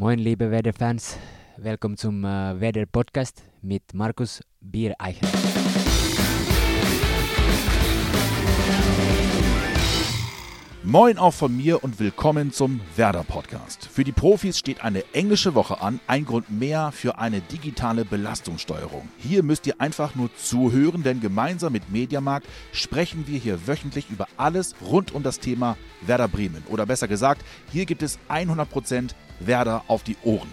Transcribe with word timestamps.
Moin, 0.00 0.18
liebe 0.18 0.50
Werder-Fans. 0.50 1.18
Willkommen 1.58 1.98
zum 1.98 2.24
äh, 2.24 2.58
Werder-Podcast 2.58 3.44
mit 3.60 3.92
Markus 3.92 4.40
Biereicher. 4.58 5.26
Moin 10.82 11.18
auch 11.18 11.34
von 11.34 11.54
mir 11.54 11.84
und 11.84 12.00
willkommen 12.00 12.52
zum 12.52 12.80
Werder 12.96 13.22
Podcast. 13.22 13.86
Für 13.92 14.02
die 14.02 14.12
Profis 14.12 14.58
steht 14.58 14.82
eine 14.82 15.04
englische 15.12 15.54
Woche 15.54 15.82
an, 15.82 16.00
ein 16.06 16.24
Grund 16.24 16.50
mehr 16.50 16.90
für 16.90 17.18
eine 17.18 17.42
digitale 17.42 18.06
Belastungssteuerung. 18.06 19.06
Hier 19.18 19.42
müsst 19.42 19.66
ihr 19.66 19.78
einfach 19.78 20.14
nur 20.14 20.34
zuhören, 20.36 21.02
denn 21.02 21.20
gemeinsam 21.20 21.74
mit 21.74 21.90
Mediamarkt 21.90 22.46
sprechen 22.72 23.26
wir 23.26 23.38
hier 23.38 23.66
wöchentlich 23.66 24.08
über 24.08 24.26
alles 24.38 24.74
rund 24.80 25.12
um 25.12 25.22
das 25.22 25.38
Thema 25.38 25.76
Werder 26.00 26.28
Bremen. 26.28 26.64
Oder 26.70 26.86
besser 26.86 27.08
gesagt, 27.08 27.44
hier 27.70 27.84
gibt 27.84 28.02
es 28.02 28.18
100% 28.30 29.10
Werder 29.38 29.84
auf 29.86 30.02
die 30.02 30.16
Ohren. 30.24 30.48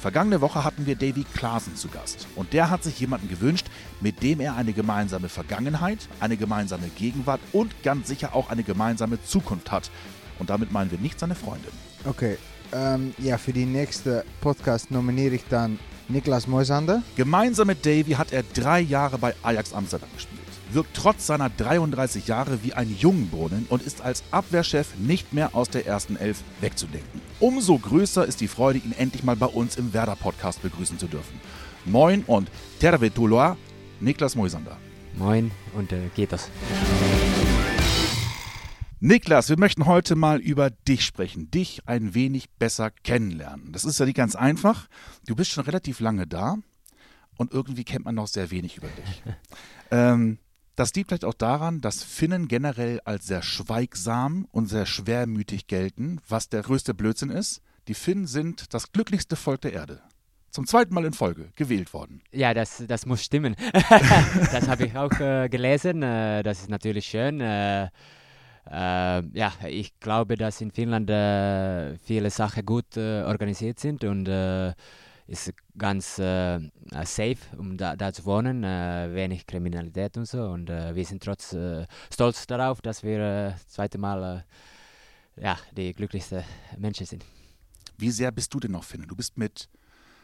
Vergangene 0.00 0.40
Woche 0.40 0.64
hatten 0.64 0.86
wir 0.86 0.96
Davy 0.96 1.24
Klaasen 1.34 1.76
zu 1.76 1.88
Gast 1.88 2.26
und 2.34 2.54
der 2.54 2.70
hat 2.70 2.82
sich 2.82 2.98
jemanden 3.00 3.28
gewünscht, 3.28 3.66
mit 4.00 4.22
dem 4.22 4.40
er 4.40 4.56
eine 4.56 4.72
gemeinsame 4.72 5.28
Vergangenheit, 5.28 6.08
eine 6.20 6.38
gemeinsame 6.38 6.88
Gegenwart 6.88 7.40
und 7.52 7.82
ganz 7.82 8.08
sicher 8.08 8.34
auch 8.34 8.48
eine 8.48 8.62
gemeinsame 8.62 9.22
Zukunft 9.22 9.70
hat. 9.70 9.90
Und 10.38 10.48
damit 10.48 10.72
meinen 10.72 10.90
wir 10.90 10.98
nicht 10.98 11.20
seine 11.20 11.34
Freundin. 11.34 11.70
Okay, 12.06 12.38
ähm, 12.72 13.12
ja, 13.18 13.36
für 13.36 13.52
die 13.52 13.66
nächste 13.66 14.24
Podcast 14.40 14.90
nominiere 14.90 15.34
ich 15.34 15.44
dann 15.50 15.78
Niklas 16.08 16.46
Moisander. 16.46 17.02
Gemeinsam 17.16 17.66
mit 17.66 17.84
Davy 17.84 18.12
hat 18.12 18.32
er 18.32 18.42
drei 18.42 18.80
Jahre 18.80 19.18
bei 19.18 19.34
Ajax 19.42 19.74
Amsterdam 19.74 20.08
gespielt 20.14 20.39
wirkt 20.72 20.94
trotz 20.94 21.26
seiner 21.26 21.50
33 21.50 22.26
Jahre 22.26 22.62
wie 22.62 22.74
ein 22.74 22.94
Jungbrunnen 22.96 23.66
und 23.68 23.82
ist 23.82 24.02
als 24.02 24.22
Abwehrchef 24.30 24.96
nicht 24.98 25.32
mehr 25.32 25.54
aus 25.54 25.70
der 25.70 25.86
ersten 25.86 26.16
Elf 26.16 26.42
wegzudenken. 26.60 27.20
Umso 27.40 27.78
größer 27.78 28.24
ist 28.24 28.40
die 28.40 28.48
Freude, 28.48 28.78
ihn 28.78 28.92
endlich 28.92 29.22
mal 29.22 29.36
bei 29.36 29.46
uns 29.46 29.76
im 29.76 29.92
Werder-Podcast 29.92 30.62
begrüßen 30.62 30.98
zu 30.98 31.06
dürfen. 31.06 31.40
Moin 31.84 32.24
und 32.26 32.50
Tervetuloa, 32.78 33.56
Niklas 34.00 34.36
Moisander. 34.36 34.76
Moin 35.16 35.50
und 35.74 35.92
äh, 35.92 36.08
geht 36.14 36.32
das. 36.32 36.48
Niklas, 39.02 39.48
wir 39.48 39.58
möchten 39.58 39.86
heute 39.86 40.14
mal 40.14 40.40
über 40.40 40.68
dich 40.68 41.06
sprechen, 41.06 41.50
dich 41.50 41.88
ein 41.88 42.14
wenig 42.14 42.50
besser 42.50 42.90
kennenlernen. 42.90 43.72
Das 43.72 43.86
ist 43.86 43.98
ja 43.98 44.04
nicht 44.04 44.16
ganz 44.16 44.36
einfach. 44.36 44.88
Du 45.26 45.34
bist 45.34 45.50
schon 45.50 45.64
relativ 45.64 46.00
lange 46.00 46.26
da 46.26 46.58
und 47.38 47.50
irgendwie 47.52 47.84
kennt 47.84 48.04
man 48.04 48.14
noch 48.14 48.26
sehr 48.26 48.50
wenig 48.50 48.76
über 48.76 48.88
dich. 48.88 49.22
ähm, 49.90 50.38
das 50.80 50.94
liegt 50.94 51.08
vielleicht 51.08 51.26
auch 51.26 51.34
daran, 51.34 51.82
dass 51.82 52.02
Finnen 52.02 52.48
generell 52.48 53.00
als 53.04 53.26
sehr 53.26 53.42
schweigsam 53.42 54.46
und 54.50 54.66
sehr 54.66 54.86
schwermütig 54.86 55.66
gelten, 55.66 56.22
was 56.26 56.48
der 56.48 56.62
größte 56.62 56.94
Blödsinn 56.94 57.28
ist. 57.28 57.60
Die 57.86 57.92
Finnen 57.92 58.26
sind 58.26 58.72
das 58.72 58.90
glücklichste 58.90 59.36
Volk 59.36 59.60
der 59.60 59.74
Erde. 59.74 60.00
Zum 60.50 60.66
zweiten 60.66 60.94
Mal 60.94 61.04
in 61.04 61.12
Folge 61.12 61.50
gewählt 61.54 61.92
worden. 61.92 62.22
Ja, 62.32 62.54
das, 62.54 62.82
das 62.88 63.04
muss 63.04 63.22
stimmen. 63.22 63.56
das 64.52 64.68
habe 64.68 64.86
ich 64.86 64.96
auch 64.96 65.12
äh, 65.20 65.50
gelesen. 65.50 66.02
Äh, 66.02 66.42
das 66.42 66.62
ist 66.62 66.70
natürlich 66.70 67.04
schön. 67.04 67.42
Äh, 67.42 67.84
äh 67.84 67.88
ja, 68.70 69.52
ich 69.68 70.00
glaube, 70.00 70.36
dass 70.36 70.62
in 70.62 70.70
Finnland 70.70 71.10
äh, 71.10 71.98
viele 71.98 72.30
Sachen 72.30 72.64
gut 72.64 72.96
äh, 72.96 73.22
organisiert 73.24 73.78
sind 73.78 74.02
und 74.02 74.26
ist 75.30 75.52
ganz 75.78 76.18
äh, 76.18 76.58
safe, 77.04 77.38
um 77.56 77.76
da, 77.76 77.94
da 77.94 78.12
zu 78.12 78.24
wohnen, 78.24 78.64
äh, 78.64 79.14
wenig 79.14 79.46
Kriminalität 79.46 80.16
und 80.16 80.26
so. 80.26 80.42
Und 80.42 80.68
äh, 80.68 80.94
wir 80.94 81.04
sind 81.04 81.22
trotz 81.22 81.52
äh, 81.52 81.86
stolz 82.12 82.46
darauf, 82.48 82.82
dass 82.82 83.04
wir 83.04 83.18
das 83.18 83.62
äh, 83.62 83.66
zweite 83.68 83.98
Mal 83.98 84.44
äh, 85.36 85.42
ja, 85.42 85.56
die 85.76 85.92
glücklichsten 85.92 86.42
Menschen 86.76 87.06
sind. 87.06 87.24
Wie 87.96 88.10
sehr 88.10 88.32
bist 88.32 88.52
du 88.52 88.58
denn 88.58 88.72
noch 88.72 88.82
Finne? 88.82 89.06
Du 89.06 89.14
bist 89.14 89.38
mit, 89.38 89.68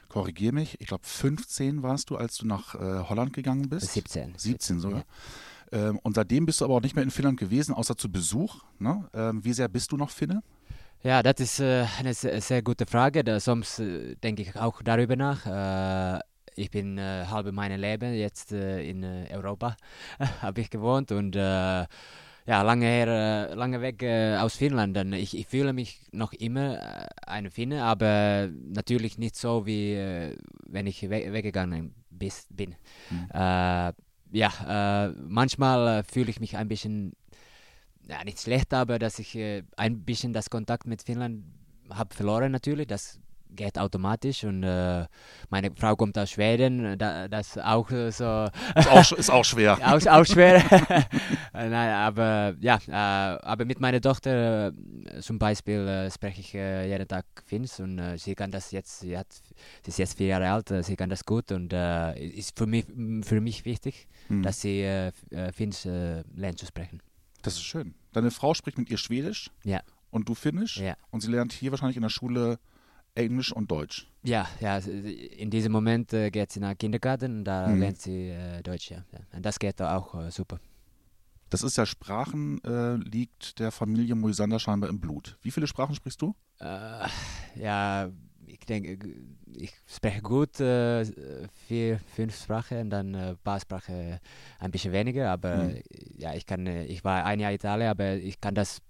korrigier 0.09 0.53
mich, 0.53 0.81
ich 0.81 0.89
glaube 0.89 1.07
15 1.07 1.85
warst 1.85 2.11
du, 2.11 2.17
als 2.17 2.39
du 2.39 2.47
nach 2.47 2.75
Holland 2.75 3.33
gegangen 3.33 3.69
bist? 3.69 3.93
17. 3.93 4.35
17 4.37 4.81
sogar. 4.81 5.01
Ja. 5.01 5.05
Ähm, 5.73 5.99
und 6.03 6.15
seitdem 6.15 6.47
bist 6.47 6.61
du 6.61 6.65
aber 6.65 6.75
auch 6.75 6.81
nicht 6.81 6.95
mehr 6.95 7.05
in 7.05 7.11
Finnland 7.11 7.39
gewesen, 7.39 7.75
außer 7.75 7.97
zu 7.97 8.11
Besuch. 8.11 8.63
Ne? 8.79 9.09
Ähm, 9.13 9.45
wie 9.45 9.53
sehr 9.53 9.69
bist 9.69 9.93
du 9.93 9.97
noch 9.97 10.11
Finne? 10.11 10.43
Ja, 11.03 11.23
das 11.23 11.41
ist 11.41 11.61
äh, 11.61 11.87
eine 11.99 12.15
sehr, 12.15 12.63
gute 12.63 12.87
Frage. 12.87 13.41
Sonst 13.41 13.79
äh, 13.79 14.17
denke 14.17 14.43
ich 14.43 14.57
auch 14.57 14.83
darüber 14.83 15.17
nach. 15.17 15.47
Äh, 15.47 16.21
ich 16.57 16.71
bin 16.71 16.99
äh, 16.99 17.27
halbe 17.31 17.53
meines 17.53 17.79
Leben 17.79 18.15
jetzt 18.15 18.53
äh, 18.53 18.83
in 18.89 19.03
äh, 19.03 19.29
Europa, 19.31 19.77
habe 20.43 20.61
ich 20.61 20.71
gewohnt 20.71 21.13
und 21.13 21.37
äh, 21.37 21.39
ja, 22.49 22.63
lange 22.63 22.87
her, 22.87 23.55
lange 23.57 23.81
weg 23.81 24.03
aus 24.41 24.57
Finnland. 24.57 24.97
Ich, 25.15 25.37
ich 25.37 25.47
fühle 25.49 25.73
mich 25.73 26.01
noch 26.13 26.33
immer 26.33 26.77
äh, 26.77 27.07
ein 27.27 27.51
Finne, 27.51 27.83
aber 27.85 28.49
natürlich 28.73 29.19
nicht 29.19 29.37
so 29.37 29.67
wie 29.67 29.97
wenn 30.67 30.87
ich 30.87 31.03
we 31.11 31.33
weggegangen 31.33 31.95
bis, 32.11 32.47
bin. 32.51 32.77
Mhm. 33.11 33.29
ja, 34.33 35.13
manchmal 35.27 36.05
fühle 36.05 36.31
ich 36.31 36.41
mich 36.41 36.57
ein 36.57 36.69
bisschen 36.69 37.13
ja, 38.09 38.25
nicht 38.25 38.41
schlecht, 38.41 38.73
aber 38.73 38.99
dass 38.99 39.19
ich 39.19 39.35
äh, 39.37 39.63
ein 39.77 40.05
bisschen 40.05 40.33
das 40.33 40.51
Kontakt 40.51 40.87
mit 40.87 41.03
Finnland 41.03 41.45
habe 41.91 42.15
verloren 42.15 42.53
natürlich. 42.53 42.87
Das 42.87 43.21
geht 43.55 43.79
automatisch 43.79 44.45
und 44.45 44.63
äh, 44.63 45.07
meine 45.51 45.71
Frau 45.75 45.97
kommt 45.97 46.19
aus 46.19 46.31
Schweden, 46.31 46.99
da, 46.99 47.27
das 47.27 47.57
auch 47.59 47.91
äh, 47.91 48.11
so. 48.11 48.49
Ist 48.75 48.89
auch, 48.89 49.13
ist 49.13 49.31
auch 49.31 49.45
schwer. 49.45 49.79
auch, 49.85 50.07
auch 50.07 50.25
schwer. 50.25 50.63
Nein, 51.53 51.95
aber 51.95 52.55
ja, 52.61 52.79
äh, 52.87 52.93
aber 52.93 53.65
mit 53.65 53.81
meiner 53.81 54.01
Tochter 54.01 54.69
äh, 54.69 55.21
zum 55.21 55.39
Beispiel 55.39 55.89
äh, 55.89 56.11
spreche 56.11 56.41
ich 56.41 56.53
jeden 56.53 57.09
Tag 57.09 57.25
Finns 57.45 57.81
und 57.81 58.19
sie 58.19 58.35
kann 58.35 58.51
das 58.51 58.71
jetzt, 58.71 59.01
sie, 59.01 59.17
hat, 59.17 59.27
sie 59.33 59.89
ist 59.89 59.99
jetzt 59.99 60.17
vier 60.17 60.27
Jahre 60.29 60.51
alt, 60.51 60.73
sie 60.85 60.97
kann 60.97 61.11
das 61.11 61.25
gut 61.25 61.51
und 61.53 61.73
ist 61.73 62.59
für 62.59 62.67
mich, 62.67 62.87
für 63.23 63.41
mich 63.41 63.65
wichtig, 63.65 64.07
hm. 64.29 64.43
dass 64.43 64.61
sie 64.61 65.11
Finns 65.53 65.85
lernt 65.85 66.59
zu 66.59 66.67
sprechen. 66.67 67.01
Das 67.47 67.55
ist 67.55 67.63
schön. 67.63 67.95
Deine 68.13 68.33
Frau 68.33 68.55
spricht 68.55 68.77
mit 68.77 68.91
ihr 68.91 68.99
Schwedisch. 68.99 69.53
Ja. 69.63 69.81
Und 70.11 70.29
du 70.29 70.35
Finnisch. 70.35 70.79
Ja. 70.79 70.97
Und 71.11 71.21
sie 71.21 71.31
lernt 71.31 71.53
hier 71.53 71.71
wahrscheinlich 71.71 71.97
in 71.97 72.03
der 72.03 72.09
Schule 72.09 72.59
Englisch 73.15 73.53
und 73.53 73.71
Deutsch. 73.71 74.11
Ja, 74.25 74.49
ja. 74.59 74.79
In 74.79 75.51
diesem 75.51 75.71
Moment 75.71 76.13
äh, 76.13 76.33
geht 76.33 76.51
sie 76.51 76.59
nach 76.59 76.77
Kindergarten 76.77 77.39
und 77.39 77.45
da 77.45 77.69
mhm. 77.69 77.79
lernt 77.79 78.01
sie 78.01 78.31
äh, 78.31 78.63
Deutsch. 78.63 78.91
Ja. 78.91 79.05
Und 79.33 79.47
das 79.47 79.61
geht 79.61 79.81
auch 79.81 80.15
äh, 80.17 80.33
super. 80.33 80.59
Das 81.49 81.63
ist 81.63 81.77
ja 81.77 81.87
Sprachen, 81.87 82.61
äh, 82.65 82.97
liegt 82.97 83.61
der 83.61 83.71
Familie 83.71 84.17
Moisander 84.17 84.59
scheinbar 84.59 84.91
im 84.91 84.99
Blut. 84.99 85.39
Wie 85.43 85.53
viele 85.53 85.69
Sprachen 85.69 85.95
sprichst 85.95 86.21
du? 86.21 86.35
Äh, 86.59 87.07
ja, 87.55 88.11
ich 88.67 88.83
denke, 88.83 88.99
ich 89.57 89.73
spreche 89.87 90.23
gut 90.23 90.61
äh, 90.61 91.05
vier, 91.69 92.01
fünf 92.15 92.37
Sprachen 92.37 92.79
und 92.79 92.91
dann 92.91 93.15
ein 93.15 93.35
äh, 93.35 93.37
paar 93.37 93.61
Sprachen 93.61 94.19
ein 94.59 94.71
bisschen 94.71 94.93
weniger, 94.93 95.31
aber 95.31 95.57
mhm. 95.57 95.81
ja, 96.19 96.35
ich 96.35 96.47
kann, 96.47 96.67
äh, 96.67 96.85
ich 96.85 97.05
war 97.05 97.25
ein 97.25 97.39
Jahr 97.39 97.53
Italien, 97.53 97.91
aber 97.91 98.15
ich 98.15 98.41
kann 98.41 98.55
das. 98.55 98.83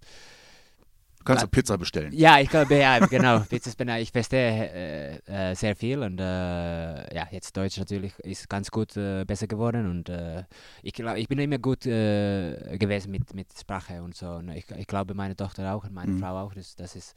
Du 1.19 1.25
kannst 1.25 1.43
ja, 1.43 1.49
Pizza 1.49 1.77
bestellen. 1.77 2.13
Ja, 2.15 2.39
ich 2.39 2.49
glaube, 2.49 2.79
ja, 2.79 3.05
genau. 3.05 3.41
Pizza 3.51 3.73
ich 3.99 4.13
verstehe 4.13 5.21
äh, 5.27 5.51
äh, 5.51 5.55
sehr 5.57 5.75
viel 5.75 6.03
und 6.03 6.21
äh, 6.21 7.15
ja, 7.15 7.27
jetzt 7.33 7.57
Deutsch 7.57 7.79
natürlich 7.79 8.17
ist 8.21 8.49
ganz 8.49 8.71
gut 8.71 8.95
besser 8.95 9.49
geworden 9.49 9.91
und 9.91 10.47
ich 10.83 10.93
glaube, 10.95 11.19
ich 11.19 11.29
bin 11.29 11.39
immer 11.39 11.59
gut 11.59 11.81
gewesen 11.81 13.11
mit, 13.11 13.35
mit 13.35 13.49
Sprache 13.59 14.03
und 14.03 14.17
so. 14.17 14.31
Und 14.31 14.51
ich, 14.51 14.71
ich 14.71 14.87
glaube, 14.87 15.15
meine 15.15 15.37
Tochter 15.37 15.75
auch 15.75 15.85
und 15.85 15.93
meine 15.93 16.13
mhm. 16.13 16.21
Frau 16.21 16.39
auch. 16.39 16.55
Das, 16.55 16.77
das 16.77 16.97
ist 16.97 17.15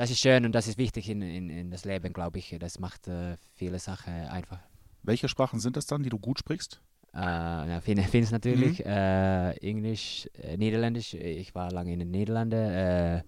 das 0.00 0.10
ist 0.10 0.20
schön 0.20 0.46
und 0.46 0.52
das 0.52 0.66
ist 0.66 0.78
wichtig 0.78 1.10
in, 1.10 1.20
in, 1.20 1.50
in 1.50 1.70
das 1.70 1.84
Leben, 1.84 2.14
glaube 2.14 2.38
ich. 2.38 2.56
Das 2.58 2.78
macht 2.78 3.06
äh, 3.06 3.36
viele 3.54 3.78
Sachen 3.78 4.14
einfach. 4.14 4.58
Welche 5.02 5.28
Sprachen 5.28 5.60
sind 5.60 5.76
das 5.76 5.84
dann, 5.84 6.02
die 6.02 6.08
du 6.08 6.18
gut 6.18 6.38
sprichst? 6.38 6.80
Äh, 7.12 7.18
ja, 7.18 7.82
Finnisch 7.82 8.30
natürlich, 8.30 8.78
mhm. 8.78 8.86
äh, 8.86 9.50
Englisch, 9.58 10.26
äh, 10.42 10.56
Niederländisch. 10.56 11.12
Ich 11.12 11.54
war 11.54 11.70
lange 11.70 11.92
in 11.92 11.98
den 11.98 12.10
Niederlanden. 12.12 12.70
Äh, 12.70 13.22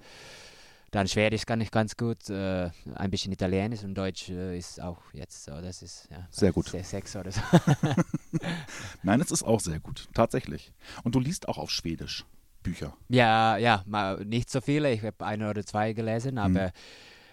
dann 0.93 1.09
Schwedisch 1.09 1.45
kann 1.45 1.61
ich 1.61 1.71
ganz 1.71 1.95
gut, 1.95 2.31
äh, 2.31 2.71
ein 2.95 3.11
bisschen 3.11 3.33
Italienisch 3.33 3.85
und 3.85 3.95
Deutsch 3.95 4.31
äh, 4.31 4.57
ist 4.57 4.81
auch 4.81 5.03
jetzt 5.13 5.45
so. 5.45 5.53
Das 5.61 5.83
ist 5.83 6.09
ja, 6.11 6.27
sehr 6.31 6.53
gut. 6.53 6.69
Sechs 6.69 7.15
oder 7.15 7.33
so. 7.33 7.43
Nein, 9.03 9.21
es 9.21 9.31
ist 9.31 9.43
auch 9.43 9.61
sehr 9.61 9.79
gut, 9.79 10.09
tatsächlich. 10.15 10.73
Und 11.05 11.15
du 11.15 11.21
liest 11.21 11.49
auch 11.49 11.59
auf 11.59 11.71
Schwedisch. 11.71 12.25
Bücher? 12.63 12.97
Ja, 13.09 13.57
ja, 13.57 13.85
nicht 14.25 14.51
so 14.51 14.61
viele. 14.61 14.93
Ich 14.93 15.03
habe 15.03 15.25
eine 15.25 15.51
oder 15.51 15.65
zwei 15.65 15.93
gelesen, 15.93 16.39
aber 16.39 16.73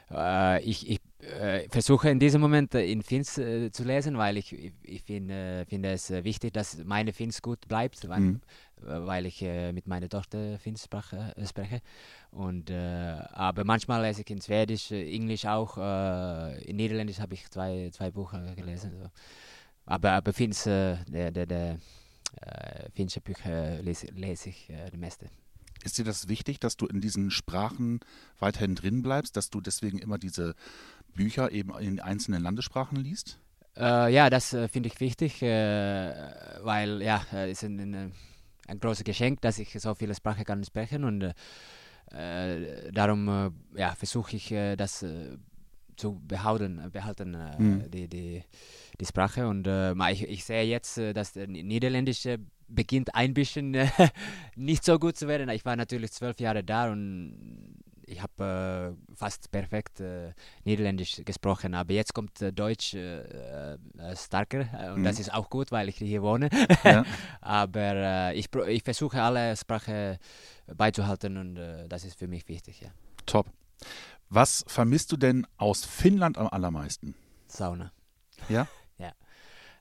mhm. 0.10 0.16
äh, 0.16 0.62
ich, 0.62 0.90
ich 0.90 1.00
äh, 1.22 1.68
versuche 1.70 2.10
in 2.10 2.20
diesem 2.20 2.40
Moment 2.40 2.74
äh, 2.76 2.86
in 2.86 3.02
Finns 3.02 3.38
äh, 3.38 3.72
zu 3.72 3.84
lesen, 3.84 4.18
weil 4.18 4.38
ich, 4.38 4.54
ich, 4.54 4.72
ich 4.84 5.04
find, 5.04 5.30
äh, 5.30 5.66
finde 5.66 5.92
es 5.92 6.10
äh, 6.10 6.24
wichtig, 6.24 6.54
dass 6.54 6.78
meine 6.86 7.12
Finns 7.12 7.42
gut 7.42 7.68
bleibt, 7.68 8.08
weil, 8.08 8.20
mhm. 8.20 8.42
weil 8.82 9.26
ich 9.26 9.42
mit 9.42 9.88
meiner 9.88 10.08
Tochter 10.08 10.58
Finns 10.60 10.86
spreche. 10.86 11.34
spreche. 11.46 11.82
Und, 12.32 12.72
aber 12.72 13.66
manchmal 13.66 14.02
lese 14.04 14.22
ich 14.22 14.30
in 14.30 14.42
Schwedisch, 14.42 14.92
Englisch 14.92 15.46
auch, 15.46 15.78
in 15.78 16.78
Niederländisch 16.78 17.20
habe 17.20 17.34
ich 17.34 17.50
zwei, 17.50 17.90
zwei 17.92 18.12
Bücher 18.12 18.56
gelesen. 18.56 18.92
So. 19.02 19.10
Aber, 19.86 20.12
aber 20.12 20.32
Finns, 20.32 20.64
der, 20.64 21.04
der, 21.06 21.46
der 21.46 21.78
äh, 22.42 22.90
finnische 22.94 23.22
Bücher 23.22 23.82
lese, 23.82 24.08
lese 24.08 24.50
ich 24.50 24.70
äh, 24.70 24.90
die 24.92 24.98
meiste. 24.98 25.28
Ist 25.84 25.98
dir 25.98 26.04
das 26.04 26.28
wichtig, 26.28 26.60
dass 26.60 26.76
du 26.76 26.88
in 26.88 27.00
diesen 27.00 27.32
Sprachen 27.32 28.02
weiterhin 28.40 28.76
drin 28.76 29.02
bleibst, 29.02 29.38
dass 29.38 29.50
du 29.50 29.62
deswegen 29.62 29.98
immer 29.98 30.18
diese 30.18 30.56
Bücher 31.14 31.52
eben 31.52 31.78
in 31.80 32.00
einzelnen 32.00 32.44
Landessprachen 32.44 32.98
liest? 32.98 33.40
Äh, 33.78 34.14
ja, 34.14 34.30
das 34.30 34.54
äh, 34.54 34.68
finde 34.68 34.90
ich 34.90 35.00
wichtig, 35.00 35.42
äh, 35.42 36.14
weil 36.62 37.02
ja, 37.02 37.26
es 37.32 37.52
ist 37.52 37.64
ein, 37.64 37.80
ein, 37.80 38.14
ein, 38.68 38.80
großes 38.80 39.06
Geschenk, 39.06 39.42
dass 39.42 39.58
ich 39.58 39.72
so 39.80 39.96
viele 39.96 40.16
Sprachen 40.16 40.44
kann 40.44 40.64
sprechen 40.66 41.06
und 41.06 41.34
äh, 42.12 42.92
darum 42.92 43.54
ja, 43.76 43.96
versuche 43.96 44.36
ich 44.36 44.50
das 44.50 45.06
zu 46.00 46.22
behalten, 46.26 46.82
behalten 46.92 47.38
mhm. 47.58 47.92
die, 47.92 48.08
die, 48.08 48.44
die 49.00 49.06
Sprache. 49.06 49.48
Und 49.48 49.68
ich, 50.12 50.24
ich 50.24 50.46
sehe 50.46 50.64
jetzt, 50.64 50.98
dass 50.98 51.34
der 51.34 51.48
Niederländische 51.48 52.40
beginnt 52.68 53.16
ein 53.16 53.34
bisschen 53.34 53.76
nicht 54.56 54.86
so 54.86 55.00
gut 55.00 55.18
zu 55.18 55.28
werden. 55.28 55.50
Ich 55.50 55.66
war 55.66 55.76
natürlich 55.76 56.12
zwölf 56.12 56.40
Jahre 56.40 56.64
da 56.64 56.92
und 56.92 57.80
ich 58.10 58.22
habe 58.22 58.96
äh, 59.12 59.16
fast 59.16 59.52
perfekt 59.52 60.00
äh, 60.00 60.34
Niederländisch 60.64 61.22
gesprochen, 61.24 61.76
aber 61.76 61.94
jetzt 61.94 62.14
kommt 62.14 62.42
äh, 62.42 62.52
Deutsch 62.52 62.96
äh, 62.96 63.74
äh, 63.74 63.78
stärker 64.16 64.94
und 64.94 65.02
mhm. 65.02 65.04
das 65.04 65.20
ist 65.20 65.34
auch 65.34 65.50
gut, 65.50 65.72
weil 65.72 65.90
ich 65.90 65.98
hier 65.98 66.22
wohne. 66.22 66.50
Ja. 66.84 67.06
aber 67.42 68.34
ich, 68.34 68.50
ich 68.68 68.84
versuche 68.84 69.22
alle 69.22 69.56
Sprachen 69.56 70.18
beizuhalten 70.76 71.38
und 71.38 71.56
das 71.88 72.04
ist 72.04 72.18
für 72.18 72.28
mich 72.28 72.48
wichtig. 72.48 72.82
Ja. 72.82 72.90
Top. 73.26 73.52
Was 74.30 74.64
vermisst 74.68 75.12
du 75.12 75.18
denn 75.18 75.48
aus 75.58 75.86
Finnland 75.86 76.38
am 76.38 76.48
allermeisten? 76.48 77.16
Sauna. 77.48 77.92
Ja? 78.48 78.68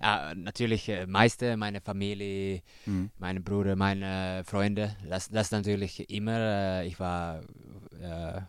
ja, 0.00 0.32
natürlich 0.34 0.88
äh, 0.88 1.06
meiste, 1.06 1.56
meine 1.56 1.80
Familie, 1.80 2.62
mhm. 2.86 3.10
meine 3.18 3.40
Bruder, 3.40 3.74
meine 3.76 4.42
Freunde, 4.44 4.96
das, 5.08 5.28
das 5.28 5.50
natürlich 5.50 6.08
immer. 6.10 6.38
Äh, 6.38 6.86
ich 6.86 7.00
war 7.00 7.40
äh, 8.00 8.40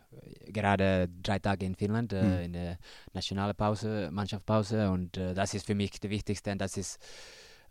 gerade 0.52 1.10
drei 1.24 1.40
Tage 1.40 1.66
in 1.66 1.76
Finnland 1.76 2.14
äh, 2.14 2.24
mhm. 2.24 2.40
in 2.40 2.54
der 2.54 2.78
nationalen 3.14 3.56
Pause, 3.56 4.10
Mannschaftspause 4.12 4.92
und 4.92 5.18
äh, 5.18 5.34
das 5.34 5.54
ist 5.54 5.66
für 5.66 5.76
mich 5.76 5.92
das 6.00 6.12
Wichtigste. 6.12 6.56
Das 6.56 6.78
ist 6.78 7.00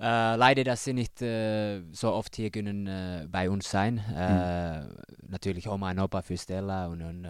äh, 0.01 0.35
leider, 0.37 0.65
dass 0.65 0.85
sie 0.85 0.93
nicht 0.93 1.19
so 1.19 2.13
oft 2.13 2.37
hier 2.37 2.51
können 2.51 3.29
bei 3.31 3.51
uns 3.51 3.69
sein. 3.69 3.97
Mhm. 3.97 5.29
Natürlich 5.29 5.69
Oma 5.69 5.91
und 5.91 5.99
Opa 5.99 6.23
für 6.23 6.37
Stella 6.37 6.87
und, 6.87 7.03
und 7.03 7.27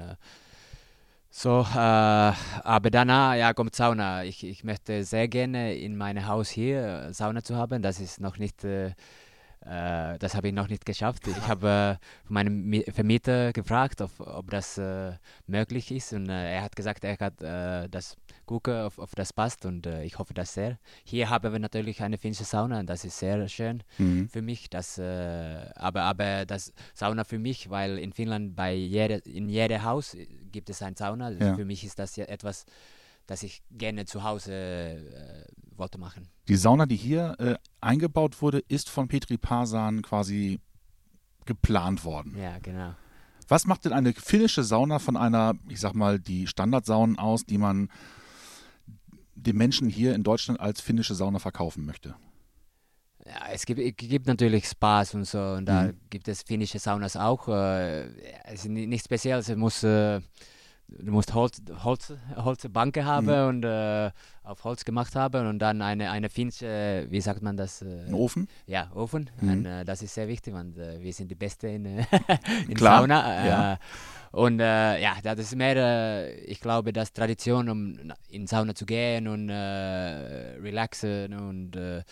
so, 1.31 1.61
äh, 1.61 1.77
aber 1.77 2.91
danach 2.91 3.35
ja, 3.35 3.53
kommt 3.53 3.75
Sauna. 3.75 4.25
Ich, 4.25 4.45
ich 4.45 4.65
möchte 4.65 5.05
sehr 5.05 5.29
gerne 5.29 5.75
in 5.75 5.97
meinem 5.97 6.27
Haus 6.27 6.49
hier 6.49 7.09
Sauna 7.13 7.43
zu 7.43 7.57
haben. 7.57 7.83
Das 7.83 8.01
ist 8.01 8.21
noch 8.21 8.39
nicht 8.39 8.65
äh, 8.65 8.93
äh, 9.69 10.19
das 10.19 10.35
habe 10.35 10.49
ich 10.49 10.55
noch 10.55 10.69
nicht 10.69 10.87
geschafft. 10.87 11.27
Ich 11.27 11.49
habe 11.49 11.99
äh, 12.01 12.33
meinem 12.33 12.83
Vermieter 12.93 13.53
gefragt, 13.53 14.01
ob, 14.01 14.19
ob 14.21 14.51
das 14.51 14.79
äh, 14.79 15.13
möglich 15.47 15.91
ist 15.91 16.13
und 16.13 16.29
äh, 16.29 16.55
er 16.55 16.63
hat 16.63 16.75
gesagt, 16.75 17.05
er 17.05 17.19
hat 17.19 17.43
äh, 17.43 17.89
das 17.89 18.17
gucken, 18.47 18.81
ob, 18.83 18.99
ob 18.99 19.15
das 19.15 19.33
passt 19.33 19.67
und 19.67 19.87
äh, 19.87 20.05
ich 20.05 20.19
hoffe 20.19 20.33
das 20.33 20.55
sehr. 20.55 20.79
Hier 21.05 21.29
haben 21.29 21.53
wir 21.53 21.59
natürlich 21.59 22.03
eine 22.03 22.17
finnische 22.17 22.45
Sauna 22.45 22.83
das 22.83 23.05
ist 23.05 23.19
sehr 23.19 23.47
schön 23.49 23.83
mhm. 23.99 24.29
für 24.29 24.41
mich. 24.41 24.71
Das, 24.71 24.99
aber, 24.99 26.03
aber 26.03 26.47
das 26.47 26.73
Sauna 26.95 27.25
für 27.25 27.39
mich, 27.39 27.69
weil 27.71 27.99
in 27.99 28.13
Finnland 28.13 28.57
bei 28.57 28.75
jeder, 28.75 29.25
in 29.27 29.49
jedem 29.49 29.83
Haus 29.83 30.17
gibt 30.51 30.71
es 30.71 30.83
eine 30.83 30.97
Sauna. 30.97 31.31
Ja. 31.31 31.55
Für 31.55 31.65
mich 31.65 31.85
ist 31.85 31.99
das 31.99 32.17
ja 32.17 32.25
etwas, 32.25 32.65
das 33.29 33.43
ich 33.43 33.63
gerne 33.71 34.07
zu 34.07 34.25
Hause 34.25 35.47
wollte 35.77 35.99
machen. 35.99 36.29
Die 36.49 36.57
Sauna, 36.57 36.87
die 36.87 36.97
hier 36.97 37.37
äh, 37.39 37.55
eingebaut 37.81 38.43
wurde, 38.43 38.65
ist 38.69 38.89
von 38.89 39.07
Petri 39.07 39.37
Pasan 39.37 40.03
quasi 40.03 40.61
geplant 41.45 42.05
worden. 42.05 42.37
Ja, 42.37 42.59
genau. 42.59 42.95
Was 43.47 43.67
macht 43.67 43.85
denn 43.85 43.93
eine 43.93 44.13
finnische 44.13 44.65
Sauna 44.65 44.99
von 44.99 45.17
einer, 45.17 45.55
ich 45.69 45.79
sag 45.79 45.95
mal, 45.95 46.19
die 46.19 46.47
Standardsaunen 46.47 47.19
aus, 47.19 47.45
die 47.45 47.59
man 47.59 47.91
den 49.35 49.57
Menschen 49.57 49.89
hier 49.89 50.15
in 50.15 50.23
Deutschland 50.23 50.59
als 50.59 50.81
finnische 50.81 51.15
Sauna 51.15 51.39
verkaufen 51.39 51.85
möchte? 51.85 52.17
Ja, 53.25 53.49
es 53.53 53.67
gibt, 53.67 53.81
es 53.81 53.95
gibt 53.97 54.27
natürlich 54.27 54.67
Spas 54.67 55.15
und 55.15 55.25
so, 55.25 55.39
und 55.39 55.67
da 55.67 55.85
mhm. 55.85 56.01
gibt 56.09 56.29
es 56.29 56.43
finnische 56.43 56.79
Saunas 56.79 57.17
auch. 57.17 57.49
Äh, 57.49 58.07
es 58.45 58.65
ist 58.65 58.69
nichts 58.69 59.05
Spezielles, 59.05 59.51
es 59.51 59.57
muss. 59.57 59.85
Äh, 60.91 61.05
du 61.05 61.13
musst 61.13 61.35
Holz, 61.35 61.63
Holz, 61.85 62.13
Holzbanke 62.37 63.05
haben 63.05 63.27
mhm. 63.27 63.49
und 63.49 63.65
äh, 63.65 64.11
auf 64.43 64.65
Holz 64.65 64.85
gemacht 64.85 65.15
haben 65.15 65.47
und 65.47 65.59
dann 65.59 65.83
eine, 65.83 66.11
eine 66.11 66.29
finnische, 66.29 67.07
wie 67.11 67.21
sagt 67.21 67.43
man 67.43 67.57
das? 67.57 67.83
Äh, 67.83 68.07
Ein 68.07 68.15
Ofen? 68.15 68.49
Ja, 68.67 68.91
Ofen. 68.95 69.31
Mhm. 69.41 69.51
Und, 69.51 69.67
äh, 69.67 69.85
das 69.85 70.03
ist 70.03 70.15
sehr 70.15 70.29
wichtig, 70.29 70.55
weil 70.55 70.67
äh, 70.79 71.03
wir 71.03 71.13
sind 71.13 71.31
die 71.31 71.35
Beste 71.35 71.69
in, 71.69 71.85
äh, 71.85 72.05
in 72.69 72.75
Klar. 72.75 73.01
Sauna. 73.01 73.45
Äh, 73.45 73.49
ja. 73.49 73.79
Und 74.31 74.59
ja, 74.59 75.15
das 75.23 75.39
ist 75.39 75.57
mehr, 75.57 76.39
ich 76.47 76.61
glaube, 76.61 76.93
das 76.93 77.15
Tradition, 77.15 77.71
um 77.71 78.13
in 78.29 78.47
Sauna 78.47 78.75
zu 78.75 78.85
gehen 78.85 79.27
und 79.27 79.49
relaxen 79.49 81.33
und 81.33 82.05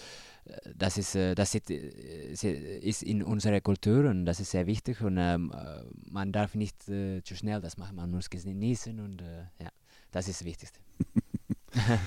das 0.76 0.98
ist, 0.98 1.14
äh, 1.14 1.34
das 1.34 1.54
ist, 1.54 1.70
äh, 1.70 2.78
ist 2.78 3.02
in 3.02 3.22
unserer 3.22 3.60
Kultur 3.60 4.08
und 4.10 4.24
das 4.24 4.40
ist 4.40 4.50
sehr 4.50 4.66
wichtig 4.66 5.00
und 5.00 5.18
ähm, 5.18 5.52
äh, 5.52 5.82
man 6.10 6.32
darf 6.32 6.54
nicht 6.54 6.88
äh, 6.88 7.22
zu 7.22 7.34
schnell 7.34 7.60
das 7.60 7.76
machen, 7.76 7.96
man 7.96 8.10
muss 8.10 8.30
genießen 8.30 9.00
und 9.00 9.22
äh, 9.22 9.44
ja, 9.60 9.70
das 10.10 10.28
ist 10.28 10.40
das 10.40 10.46
Wichtigste. 10.46 10.80